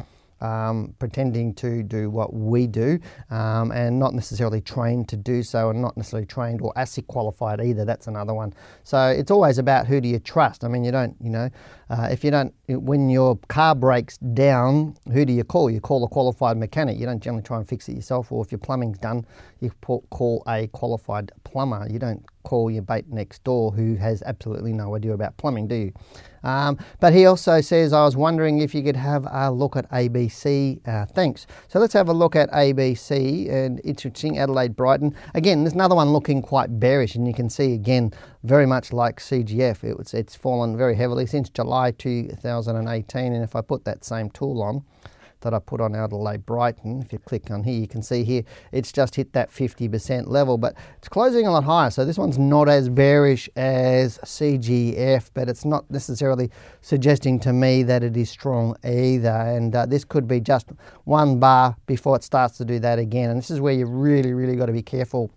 um, 0.41 0.95
pretending 0.99 1.55
to 1.55 1.83
do 1.83 2.11
what 2.11 2.35
we 2.35 2.67
do 2.67 2.99
um, 3.31 3.71
and 3.73 3.99
not 3.99 4.15
necessarily 4.15 4.61
trained 4.61 5.09
to 5.09 5.17
do 5.17 5.43
so 5.43 5.71
and 5.71 5.81
not 5.81 5.97
necessarily 5.97 6.27
trained 6.27 6.61
or 6.61 6.73
ASIC 6.75 7.07
qualified 7.07 7.61
either. 7.61 7.85
That's 7.85 8.07
another 8.07 8.35
one. 8.35 8.53
So 8.83 9.09
it's 9.09 9.31
always 9.31 9.59
about 9.59 9.87
who 9.87 10.01
do 10.01 10.09
you 10.09 10.19
trust. 10.19 10.65
I 10.65 10.69
mean, 10.69 10.85
you 10.85 10.93
don't, 10.93 11.17
you 11.21 11.31
know, 11.31 11.51
uh, 11.91 12.09
if 12.11 12.25
you 12.25 12.31
don't, 12.31 12.55
when 12.69 13.09
your 13.09 13.39
car 13.49 13.75
breaks 13.75 14.19
down, 14.19 14.97
who 15.13 15.25
do 15.25 15.33
you 15.33 15.45
call? 15.45 15.71
You 15.71 15.81
call 15.81 16.05
a 16.05 16.09
qualified 16.09 16.57
mechanic. 16.57 16.99
You 16.99 17.07
don't 17.07 17.23
generally 17.23 17.43
try 17.43 17.59
and 17.59 17.69
fix 17.69 17.89
it 17.89 17.95
yourself, 17.95 18.33
or 18.33 18.45
if 18.45 18.51
your 18.51 18.59
plumbing's 18.59 18.99
done, 18.99 19.27
you 19.61 19.71
call 19.81 20.43
a 20.49 20.67
qualified 20.69 21.31
plumber. 21.45 21.87
You 21.91 21.99
don't 21.99 22.25
call 22.45 22.71
your 22.71 22.85
mate 22.89 23.09
next 23.09 23.43
door 23.43 23.73
who 23.73 23.97
has 23.97 24.23
absolutely 24.23 24.73
no 24.73 24.95
idea 24.95 25.13
about 25.13 25.37
plumbing, 25.37 25.67
do 25.67 25.75
you? 25.75 25.93
Um, 26.45 26.79
but 27.01 27.13
he 27.15 27.27
also 27.27 27.61
says, 27.61 27.93
I 27.93 28.05
was 28.05 28.17
wondering 28.17 28.61
if 28.61 28.75
you 28.75 28.83
could 28.83 28.97
have 28.97 29.27
a 29.31 29.51
look 29.51 29.77
at 29.77 29.91
ABC. 29.91 30.87
Uh, 30.87 31.07
thanks. 31.07 31.47
So 31.69 31.81
let's 31.81 31.95
have 31.95 32.09
a 32.09 32.13
look 32.13 32.37
at 32.37 32.51
ABC 32.53 33.51
and 33.51 33.81
interesting 33.83 34.39
Adelaide 34.39 34.77
Brighton. 34.77 35.17
Again, 35.35 35.65
there's 35.65 35.73
another 35.73 35.95
one 35.95 36.13
looking 36.13 36.43
quite 36.43 36.79
bearish, 36.79 37.15
and 37.15 37.27
you 37.27 37.35
can 37.35 37.49
see 37.49 37.73
again, 37.73 38.13
very 38.45 38.67
much 38.67 38.93
like 38.93 39.21
CGF, 39.21 39.83
it 39.83 39.97
was, 39.97 40.13
it's 40.13 40.37
fallen 40.37 40.77
very 40.77 40.95
heavily 40.95 41.25
since 41.27 41.49
July 41.49 41.91
2018. 41.93 43.33
And 43.33 43.43
if 43.43 43.57
I 43.57 43.63
put 43.63 43.85
that 43.87 44.05
same 44.05 44.29
tool 44.31 44.63
on, 44.63 44.85
that 45.45 45.55
I 45.55 45.61
put 45.61 45.81
on 45.81 45.95
Adelaide 45.95 46.45
Brighton. 46.45 47.01
If 47.01 47.13
you 47.13 47.19
click 47.21 47.51
on 47.51 47.63
here, 47.63 47.79
you 47.79 47.87
can 47.87 48.03
see 48.03 48.25
here 48.25 48.43
it's 48.73 48.91
just 48.91 49.15
hit 49.15 49.33
that 49.35 49.51
50% 49.51 50.27
level, 50.27 50.59
but 50.59 50.75
it's 50.99 51.09
closing 51.09 51.47
a 51.47 51.53
lot 51.53 51.65
higher. 51.65 51.91
So 51.91 52.05
this 52.05 52.19
one's 52.19 52.39
not 52.39 52.69
as 52.69 52.89
bearish 52.89 53.49
as 53.57 54.19
CGF, 54.19 55.31
but 55.33 55.49
it's 55.49 55.65
not 55.65 55.89
necessarily 55.91 56.51
suggesting 56.81 57.39
to 57.41 57.53
me 57.53 57.83
that 57.85 58.03
it 58.03 58.17
is 58.17 58.29
strong 58.29 58.77
either. 58.85 59.29
And 59.29 59.75
uh, 59.75 59.87
this 59.87 60.05
could 60.05 60.27
be 60.27 60.41
just 60.41 60.71
one 61.05 61.39
bar 61.39 61.77
before 61.87 62.17
it 62.17 62.25
starts 62.25 62.59
to 62.59 62.65
do 62.65 62.79
that 62.81 62.99
again. 62.99 63.31
And 63.31 63.39
this 63.39 63.51
is 63.51 63.61
where 63.61 63.75
you 63.75 63.87
really, 63.87 64.33
really 64.33 64.57
got 64.57 64.67
to 64.67 64.73
be 64.73 64.83
careful 64.83 65.31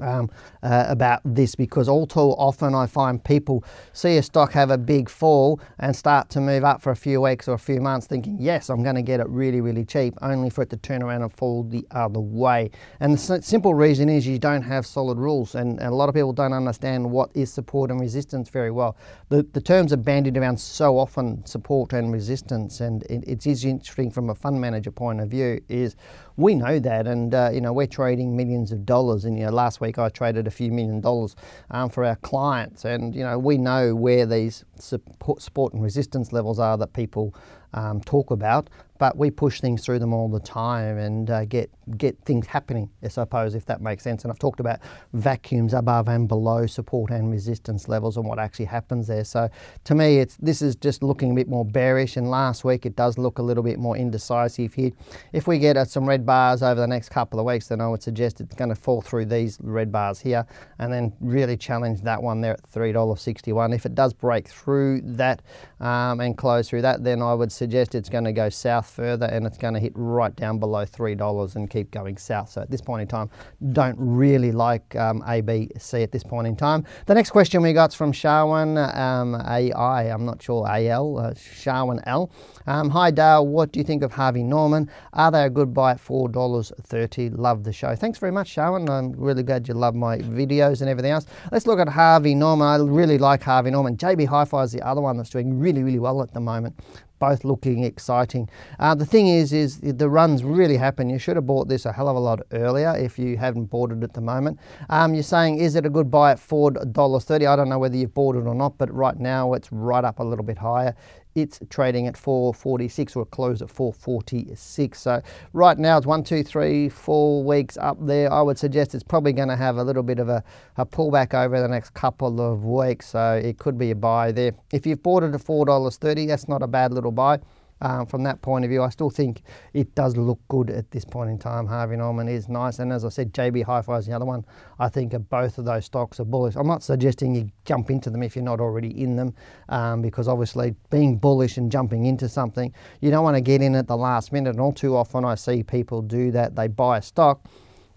um, 0.00 0.30
uh, 0.62 0.86
about 0.88 1.20
this 1.24 1.54
because 1.54 1.88
all 1.88 2.06
too 2.06 2.20
often 2.20 2.74
I 2.74 2.86
find 2.86 3.22
people 3.22 3.64
see 3.92 4.16
a 4.16 4.22
stock 4.22 4.52
have 4.52 4.70
a 4.70 4.78
big 4.78 5.08
fall 5.08 5.60
and 5.78 5.94
start 5.94 6.30
to 6.30 6.40
move 6.40 6.64
up 6.64 6.82
for 6.82 6.90
a 6.90 6.96
few 6.96 7.20
weeks 7.20 7.48
or 7.48 7.54
a 7.54 7.58
few 7.58 7.80
months 7.80 8.06
thinking, 8.06 8.36
yes, 8.40 8.70
I'm 8.70 8.82
going 8.82 8.96
to 8.96 9.02
get 9.02 9.20
it 9.20 9.28
really, 9.28 9.60
really 9.60 9.84
cheap, 9.84 10.14
only 10.22 10.50
for 10.50 10.62
it 10.62 10.70
to 10.70 10.76
turn 10.76 11.02
around 11.02 11.22
and 11.22 11.32
fall 11.32 11.62
the 11.64 11.86
other 11.90 12.20
way. 12.20 12.70
And 13.00 13.16
the 13.16 13.42
simple 13.42 13.74
reason 13.74 14.08
is 14.08 14.26
you 14.26 14.38
don't 14.38 14.62
have 14.62 14.86
solid 14.86 15.18
rules, 15.18 15.54
and, 15.54 15.78
and 15.78 15.88
a 15.88 15.94
lot 15.94 16.08
of 16.08 16.14
people 16.14 16.32
don't 16.32 16.52
understand 16.52 17.10
what 17.10 17.30
is 17.34 17.52
support 17.52 17.90
and 17.90 18.00
resistance 18.00 18.48
very 18.48 18.70
well. 18.70 18.96
The, 19.28 19.42
the 19.52 19.60
terms 19.60 19.92
are 19.92 19.96
bandied 19.96 20.36
around 20.36 20.58
so 20.58 20.98
often, 20.98 21.44
support 21.44 21.92
and 21.92 22.12
resistance, 22.12 22.80
and 22.80 23.02
it, 23.04 23.24
it's 23.26 23.46
interesting 23.46 24.10
from 24.10 24.30
a 24.30 24.34
fund 24.34 24.60
manager 24.60 24.90
point 24.90 25.20
of 25.20 25.28
view 25.28 25.60
is 25.68 25.96
we 26.38 26.54
know 26.54 26.78
that, 26.78 27.06
and 27.06 27.34
uh, 27.34 27.50
you 27.52 27.60
know 27.60 27.72
we're 27.72 27.88
trading 27.88 28.36
millions 28.36 28.70
of 28.70 28.86
dollars. 28.86 29.24
And 29.24 29.36
you 29.36 29.44
know, 29.44 29.50
last 29.50 29.80
week 29.80 29.98
I 29.98 30.08
traded 30.08 30.46
a 30.46 30.50
few 30.50 30.70
million 30.70 31.00
dollars 31.00 31.34
um, 31.72 31.90
for 31.90 32.04
our 32.04 32.16
clients, 32.16 32.84
and 32.84 33.14
you 33.14 33.24
know 33.24 33.38
we 33.38 33.58
know 33.58 33.94
where 33.94 34.24
these 34.24 34.64
support, 34.78 35.42
support 35.42 35.74
and 35.74 35.82
resistance 35.82 36.32
levels 36.32 36.58
are 36.60 36.78
that 36.78 36.92
people 36.92 37.34
um, 37.74 38.00
talk 38.00 38.30
about 38.30 38.70
but 38.98 39.16
we 39.16 39.30
push 39.30 39.60
things 39.60 39.84
through 39.84 39.98
them 39.98 40.12
all 40.12 40.28
the 40.28 40.40
time 40.40 40.98
and 40.98 41.30
uh, 41.30 41.44
get 41.44 41.70
get 41.96 42.18
things 42.24 42.46
happening. 42.46 42.90
I 43.02 43.08
suppose 43.08 43.54
if 43.54 43.64
that 43.66 43.80
makes 43.80 44.04
sense. 44.04 44.24
And 44.24 44.32
I've 44.32 44.38
talked 44.38 44.60
about 44.60 44.80
vacuums 45.12 45.72
above 45.72 46.08
and 46.08 46.28
below 46.28 46.66
support 46.66 47.10
and 47.10 47.30
resistance 47.30 47.88
levels 47.88 48.16
and 48.16 48.26
what 48.26 48.38
actually 48.38 48.66
happens 48.66 49.06
there. 49.06 49.24
So 49.24 49.48
to 49.84 49.94
me, 49.94 50.18
it's 50.18 50.36
this 50.36 50.60
is 50.60 50.76
just 50.76 51.02
looking 51.02 51.30
a 51.30 51.34
bit 51.34 51.48
more 51.48 51.64
bearish. 51.64 52.16
And 52.16 52.30
last 52.30 52.64
week 52.64 52.84
it 52.84 52.96
does 52.96 53.18
look 53.18 53.38
a 53.38 53.42
little 53.42 53.62
bit 53.62 53.78
more 53.78 53.96
indecisive 53.96 54.74
here. 54.74 54.90
If 55.32 55.46
we 55.46 55.58
get 55.58 55.76
uh, 55.76 55.84
some 55.84 56.06
red 56.06 56.26
bars 56.26 56.62
over 56.62 56.80
the 56.80 56.86
next 56.86 57.08
couple 57.10 57.40
of 57.40 57.46
weeks, 57.46 57.68
then 57.68 57.80
I 57.80 57.88
would 57.88 58.02
suggest 58.02 58.40
it's 58.40 58.54
going 58.54 58.70
to 58.70 58.74
fall 58.74 59.00
through 59.00 59.26
these 59.26 59.58
red 59.62 59.90
bars 59.92 60.20
here 60.20 60.46
and 60.78 60.92
then 60.92 61.12
really 61.20 61.56
challenge 61.56 62.02
that 62.02 62.22
one 62.22 62.40
there 62.40 62.54
at 62.54 62.66
three 62.66 62.92
dollars 62.92 63.20
sixty 63.20 63.52
one. 63.52 63.72
If 63.72 63.86
it 63.86 63.94
does 63.94 64.12
break 64.12 64.48
through 64.48 65.02
that 65.04 65.42
um, 65.80 66.20
and 66.20 66.36
close 66.36 66.68
through 66.68 66.82
that, 66.82 67.04
then 67.04 67.22
I 67.22 67.34
would 67.34 67.52
suggest 67.52 67.94
it's 67.94 68.08
going 68.08 68.24
to 68.24 68.32
go 68.32 68.48
south 68.48 68.87
further 68.88 69.26
and 69.26 69.46
it's 69.46 69.58
going 69.58 69.74
to 69.74 69.80
hit 69.80 69.92
right 69.94 70.34
down 70.36 70.58
below 70.58 70.84
$3 70.84 71.56
and 71.56 71.70
keep 71.70 71.90
going 71.90 72.16
south. 72.16 72.50
So 72.50 72.62
at 72.62 72.70
this 72.70 72.80
point 72.80 73.02
in 73.02 73.08
time, 73.08 73.30
don't 73.72 73.96
really 73.98 74.52
like 74.52 74.96
um, 74.96 75.22
ABC 75.22 76.02
at 76.02 76.12
this 76.12 76.24
point 76.24 76.46
in 76.46 76.56
time. 76.56 76.84
The 77.06 77.14
next 77.14 77.30
question 77.30 77.62
we 77.62 77.72
got 77.72 77.90
is 77.90 77.94
from 77.94 78.12
Sharwin 78.12 78.94
um, 78.96 79.34
AI, 79.34 80.02
I'm 80.04 80.24
not 80.24 80.42
sure 80.42 80.66
AL, 80.68 81.18
uh, 81.18 81.34
Sharwin 81.34 82.02
L. 82.06 82.30
Um, 82.66 82.90
Hi 82.90 83.10
Dale, 83.10 83.46
what 83.46 83.72
do 83.72 83.78
you 83.78 83.84
think 83.84 84.02
of 84.02 84.12
Harvey 84.12 84.42
Norman? 84.42 84.90
Are 85.12 85.30
they 85.30 85.44
a 85.44 85.50
good 85.50 85.72
buy 85.72 85.92
at 85.92 85.98
$4.30? 85.98 87.38
Love 87.38 87.64
the 87.64 87.72
show. 87.72 87.94
Thanks 87.94 88.18
very 88.18 88.32
much, 88.32 88.54
Sharwin. 88.54 88.88
I'm 88.88 89.12
really 89.12 89.42
glad 89.42 89.68
you 89.68 89.74
love 89.74 89.94
my 89.94 90.18
videos 90.18 90.80
and 90.80 90.90
everything 90.90 91.12
else. 91.12 91.26
Let's 91.52 91.66
look 91.66 91.78
at 91.78 91.88
Harvey 91.88 92.34
Norman. 92.34 92.66
I 92.66 92.76
really 92.76 93.18
like 93.18 93.42
Harvey 93.42 93.70
Norman. 93.70 93.96
JB 93.96 94.26
Hi-Fi 94.26 94.62
is 94.62 94.72
the 94.72 94.82
other 94.82 95.00
one 95.00 95.16
that's 95.16 95.30
doing 95.30 95.58
really, 95.58 95.82
really 95.82 95.98
well 95.98 96.22
at 96.22 96.32
the 96.32 96.40
moment 96.40 96.78
both 97.18 97.44
looking 97.44 97.84
exciting. 97.84 98.48
Uh, 98.78 98.94
the 98.94 99.06
thing 99.06 99.28
is, 99.28 99.52
is 99.52 99.80
the 99.80 100.08
runs 100.08 100.44
really 100.44 100.76
happen. 100.76 101.10
You 101.10 101.18
should 101.18 101.36
have 101.36 101.46
bought 101.46 101.68
this 101.68 101.86
a 101.86 101.92
hell 101.92 102.08
of 102.08 102.16
a 102.16 102.20
lot 102.20 102.40
earlier 102.52 102.94
if 102.96 103.18
you 103.18 103.36
haven't 103.36 103.66
bought 103.66 103.92
it 103.92 104.02
at 104.02 104.14
the 104.14 104.20
moment. 104.20 104.58
Um, 104.88 105.14
you're 105.14 105.22
saying, 105.22 105.58
is 105.58 105.74
it 105.74 105.86
a 105.86 105.90
good 105.90 106.10
buy 106.10 106.32
at 106.32 106.38
$4.30? 106.38 107.46
I 107.46 107.56
don't 107.56 107.68
know 107.68 107.78
whether 107.78 107.96
you've 107.96 108.14
bought 108.14 108.36
it 108.36 108.46
or 108.46 108.54
not, 108.54 108.78
but 108.78 108.92
right 108.92 109.18
now 109.18 109.52
it's 109.54 109.70
right 109.72 110.04
up 110.04 110.18
a 110.18 110.24
little 110.24 110.44
bit 110.44 110.58
higher 110.58 110.94
it's 111.42 111.60
trading 111.70 112.06
at 112.06 112.16
446 112.16 113.16
or 113.16 113.26
close 113.26 113.62
at 113.62 113.70
446. 113.70 115.00
So 115.00 115.22
right 115.52 115.78
now 115.78 115.98
it's 115.98 116.06
one, 116.06 116.24
two, 116.24 116.42
three, 116.42 116.88
four 116.88 117.44
weeks 117.44 117.76
up 117.76 117.96
there. 118.00 118.32
I 118.32 118.42
would 118.42 118.58
suggest 118.58 118.94
it's 118.94 119.04
probably 119.04 119.32
going 119.32 119.48
to 119.48 119.56
have 119.56 119.76
a 119.76 119.84
little 119.84 120.02
bit 120.02 120.18
of 120.18 120.28
a, 120.28 120.42
a 120.76 120.86
pullback 120.86 121.34
over 121.34 121.60
the 121.60 121.68
next 121.68 121.94
couple 121.94 122.40
of 122.40 122.64
weeks. 122.64 123.08
So 123.08 123.40
it 123.42 123.58
could 123.58 123.78
be 123.78 123.90
a 123.90 123.96
buy 123.96 124.32
there. 124.32 124.52
If 124.72 124.86
you've 124.86 125.02
bought 125.02 125.22
it 125.22 125.34
at 125.34 125.40
$4.30, 125.40 126.28
that's 126.28 126.48
not 126.48 126.62
a 126.62 126.66
bad 126.66 126.92
little 126.92 127.12
buy 127.12 127.40
um, 127.80 128.06
from 128.06 128.22
that 128.24 128.42
point 128.42 128.64
of 128.64 128.70
view, 128.70 128.82
I 128.82 128.88
still 128.88 129.10
think 129.10 129.42
it 129.72 129.94
does 129.94 130.16
look 130.16 130.40
good 130.48 130.70
at 130.70 130.90
this 130.90 131.04
point 131.04 131.30
in 131.30 131.38
time. 131.38 131.66
Harvey 131.66 131.96
Norman 131.96 132.28
is 132.28 132.48
nice, 132.48 132.78
and 132.78 132.92
as 132.92 133.04
I 133.04 133.08
said, 133.08 133.32
JB 133.32 133.64
Hi-Fi 133.64 133.98
is 133.98 134.06
the 134.06 134.12
other 134.12 134.24
one. 134.24 134.44
I 134.78 134.88
think 134.88 135.14
both 135.28 135.58
of 135.58 135.64
those 135.64 135.84
stocks 135.84 136.20
are 136.20 136.24
bullish. 136.24 136.56
I'm 136.56 136.66
not 136.66 136.82
suggesting 136.82 137.34
you 137.34 137.50
jump 137.64 137.90
into 137.90 138.10
them 138.10 138.22
if 138.22 138.34
you're 138.34 138.44
not 138.44 138.60
already 138.60 139.00
in 139.00 139.16
them, 139.16 139.34
um, 139.68 140.02
because 140.02 140.28
obviously 140.28 140.74
being 140.90 141.16
bullish 141.16 141.56
and 141.56 141.70
jumping 141.70 142.06
into 142.06 142.28
something, 142.28 142.72
you 143.00 143.10
don't 143.10 143.24
want 143.24 143.36
to 143.36 143.40
get 143.40 143.62
in 143.62 143.74
at 143.74 143.86
the 143.86 143.96
last 143.96 144.32
minute. 144.32 144.50
And 144.50 144.60
all 144.60 144.72
too 144.72 144.96
often, 144.96 145.24
I 145.24 145.34
see 145.34 145.62
people 145.62 146.02
do 146.02 146.30
that. 146.32 146.56
They 146.56 146.68
buy 146.68 146.98
a 146.98 147.02
stock 147.02 147.46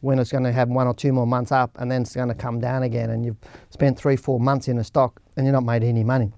when 0.02 0.20
it's 0.20 0.32
going 0.32 0.44
to 0.44 0.52
have 0.52 0.68
one 0.68 0.88
or 0.88 0.94
two 0.94 1.14
more 1.14 1.28
months 1.28 1.52
up, 1.52 1.72
and 1.80 1.92
then 1.92 2.02
it's 2.02 2.16
going 2.16 2.28
to 2.28 2.36
come 2.36 2.60
down 2.60 2.84
again, 2.84 3.10
and 3.12 3.26
you've 3.26 3.38
spent 3.70 3.98
three, 3.98 4.16
four 4.16 4.40
months 4.40 4.68
in 4.68 4.78
a 4.80 4.84
stock, 4.84 5.22
and 5.38 5.46
you're 5.46 5.54
not 5.54 5.64
made 5.64 5.84
any 5.84 6.04
money. 6.04 6.34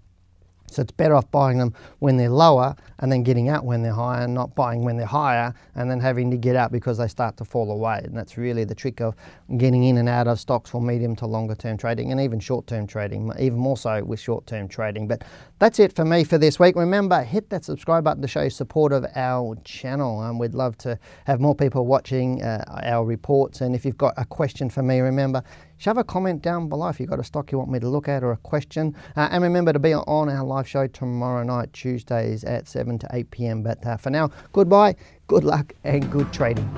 So 0.74 0.82
it's 0.82 0.92
better 0.92 1.16
off 1.16 1.30
buying 1.32 1.58
them 1.58 1.74
when 2.00 2.18
they're 2.18 2.30
lower 2.30 2.76
and 3.00 3.12
then 3.12 3.24
getting 3.24 3.50
out 3.50 3.66
when 3.66 3.82
they're 3.84 3.94
higher, 3.94 4.24
and 4.24 4.34
not 4.34 4.56
buying 4.56 4.84
when 4.84 4.98
they're 4.98 5.06
higher 5.06 5.54
and 5.76 5.90
then 5.90 6.00
having 6.00 6.32
to 6.32 6.38
get 6.38 6.56
out 6.56 6.72
because 6.72 6.98
they 6.98 7.08
start 7.08 7.38
to 7.38 7.46
fall 7.46 7.72
away. 7.72 8.02
And 8.04 8.16
that's 8.16 8.38
really 8.38 8.64
the 8.64 8.76
trick 8.76 9.02
of 9.02 9.16
getting 9.58 9.84
in 9.84 9.98
and 9.98 10.08
out 10.08 10.28
of 10.28 10.40
stocks 10.40 10.70
for 10.70 10.82
medium 10.82 11.16
to 11.18 11.26
longer 11.26 11.56
term 11.56 11.78
trading 11.78 12.12
and 12.12 12.22
even 12.22 12.40
short 12.40 12.68
term 12.68 12.88
trading, 12.88 13.32
even 13.40 13.58
more 13.58 13.78
so 13.78 14.04
with 14.04 14.20
short 14.20 14.46
term 14.48 14.68
trading. 14.68 15.08
But 15.08 15.24
that's 15.60 15.80
it 15.80 15.94
for 15.94 16.06
me 16.06 16.24
for 16.24 16.38
this 16.38 16.60
week. 16.60 16.76
Remember, 16.76 17.24
hit 17.24 17.50
that 17.50 17.66
subscribe 17.66 18.04
button 18.04 18.22
to 18.22 18.28
show 18.28 18.50
support 18.50 18.92
of 18.92 19.06
our 19.16 19.56
channel. 19.64 20.20
Um, 20.20 20.38
we'd 20.38 20.54
love 20.54 20.78
to 20.80 20.98
have 21.26 21.40
more 21.40 21.56
people 21.56 21.86
watching 21.86 22.42
uh, 22.42 22.64
our 22.84 23.06
reports. 23.06 23.62
And 23.62 23.76
if 23.76 23.86
you've 23.86 23.98
got 23.98 24.14
a 24.18 24.26
question 24.26 24.70
for 24.70 24.84
me, 24.84 25.00
remember, 25.00 25.44
shove 25.84 25.98
a 25.98 26.04
comment 26.04 26.41
down 26.41 26.69
below 26.69 26.88
if 26.88 26.98
you've 26.98 27.10
got 27.10 27.19
a 27.19 27.24
stock 27.26 27.52
you 27.52 27.58
want 27.58 27.69
me 27.69 27.78
to 27.78 27.89
look 27.89 28.08
at 28.08 28.24
or 28.24 28.32
a 28.32 28.38
question. 28.38 28.96
Uh, 29.17 29.28
and 29.32 29.43
remember 29.43 29.74
to 29.74 29.80
be 29.80 29.93
on 29.93 30.30
our 30.30 30.46
live 30.46 30.65
show 30.65 30.88
tomorrow 30.88 31.43
night, 31.43 31.74
Tuesdays 31.74 32.46
at 32.46 32.69
7 32.69 32.98
to 33.00 33.08
8 33.12 33.32
p.m. 33.32 33.63
But 33.63 33.86
uh, 33.86 33.98
for 33.98 34.10
now, 34.10 34.32
goodbye, 34.54 34.96
good 35.28 35.43
luck, 35.43 35.74
and 35.84 36.10
good 36.10 36.32
trading. 36.32 36.69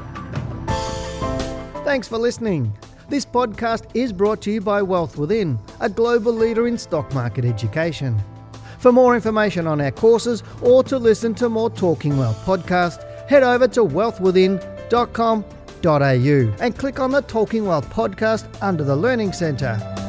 Thanks 1.83 2.07
for 2.07 2.17
listening. 2.17 2.75
This 3.07 3.27
podcast 3.27 3.85
is 3.93 4.11
brought 4.11 4.41
to 4.41 4.51
you 4.51 4.59
by 4.59 4.81
Wealth 4.81 5.19
Within, 5.19 5.59
a 5.81 5.87
global 5.87 6.33
leader 6.33 6.67
in 6.67 6.75
stock 6.75 7.13
market 7.13 7.45
education. 7.45 8.19
For 8.79 8.91
more 8.91 9.13
information 9.13 9.67
on 9.67 9.81
our 9.81 9.91
courses 9.91 10.41
or 10.63 10.83
to 10.85 10.97
listen 10.97 11.35
to 11.35 11.47
more 11.47 11.69
Talking 11.69 12.17
Wealth 12.17 12.43
podcast, 12.43 13.29
head 13.29 13.43
over 13.43 13.67
to 13.67 13.81
wealthwithin.com.au 13.81 15.64
and 16.59 16.77
click 16.77 16.99
on 16.99 17.11
the 17.11 17.21
Talking 17.21 17.65
Wealth 17.65 17.89
podcast 17.89 18.47
under 18.61 18.83
the 18.83 18.95
Learning 18.95 19.31
Centre. 19.33 20.04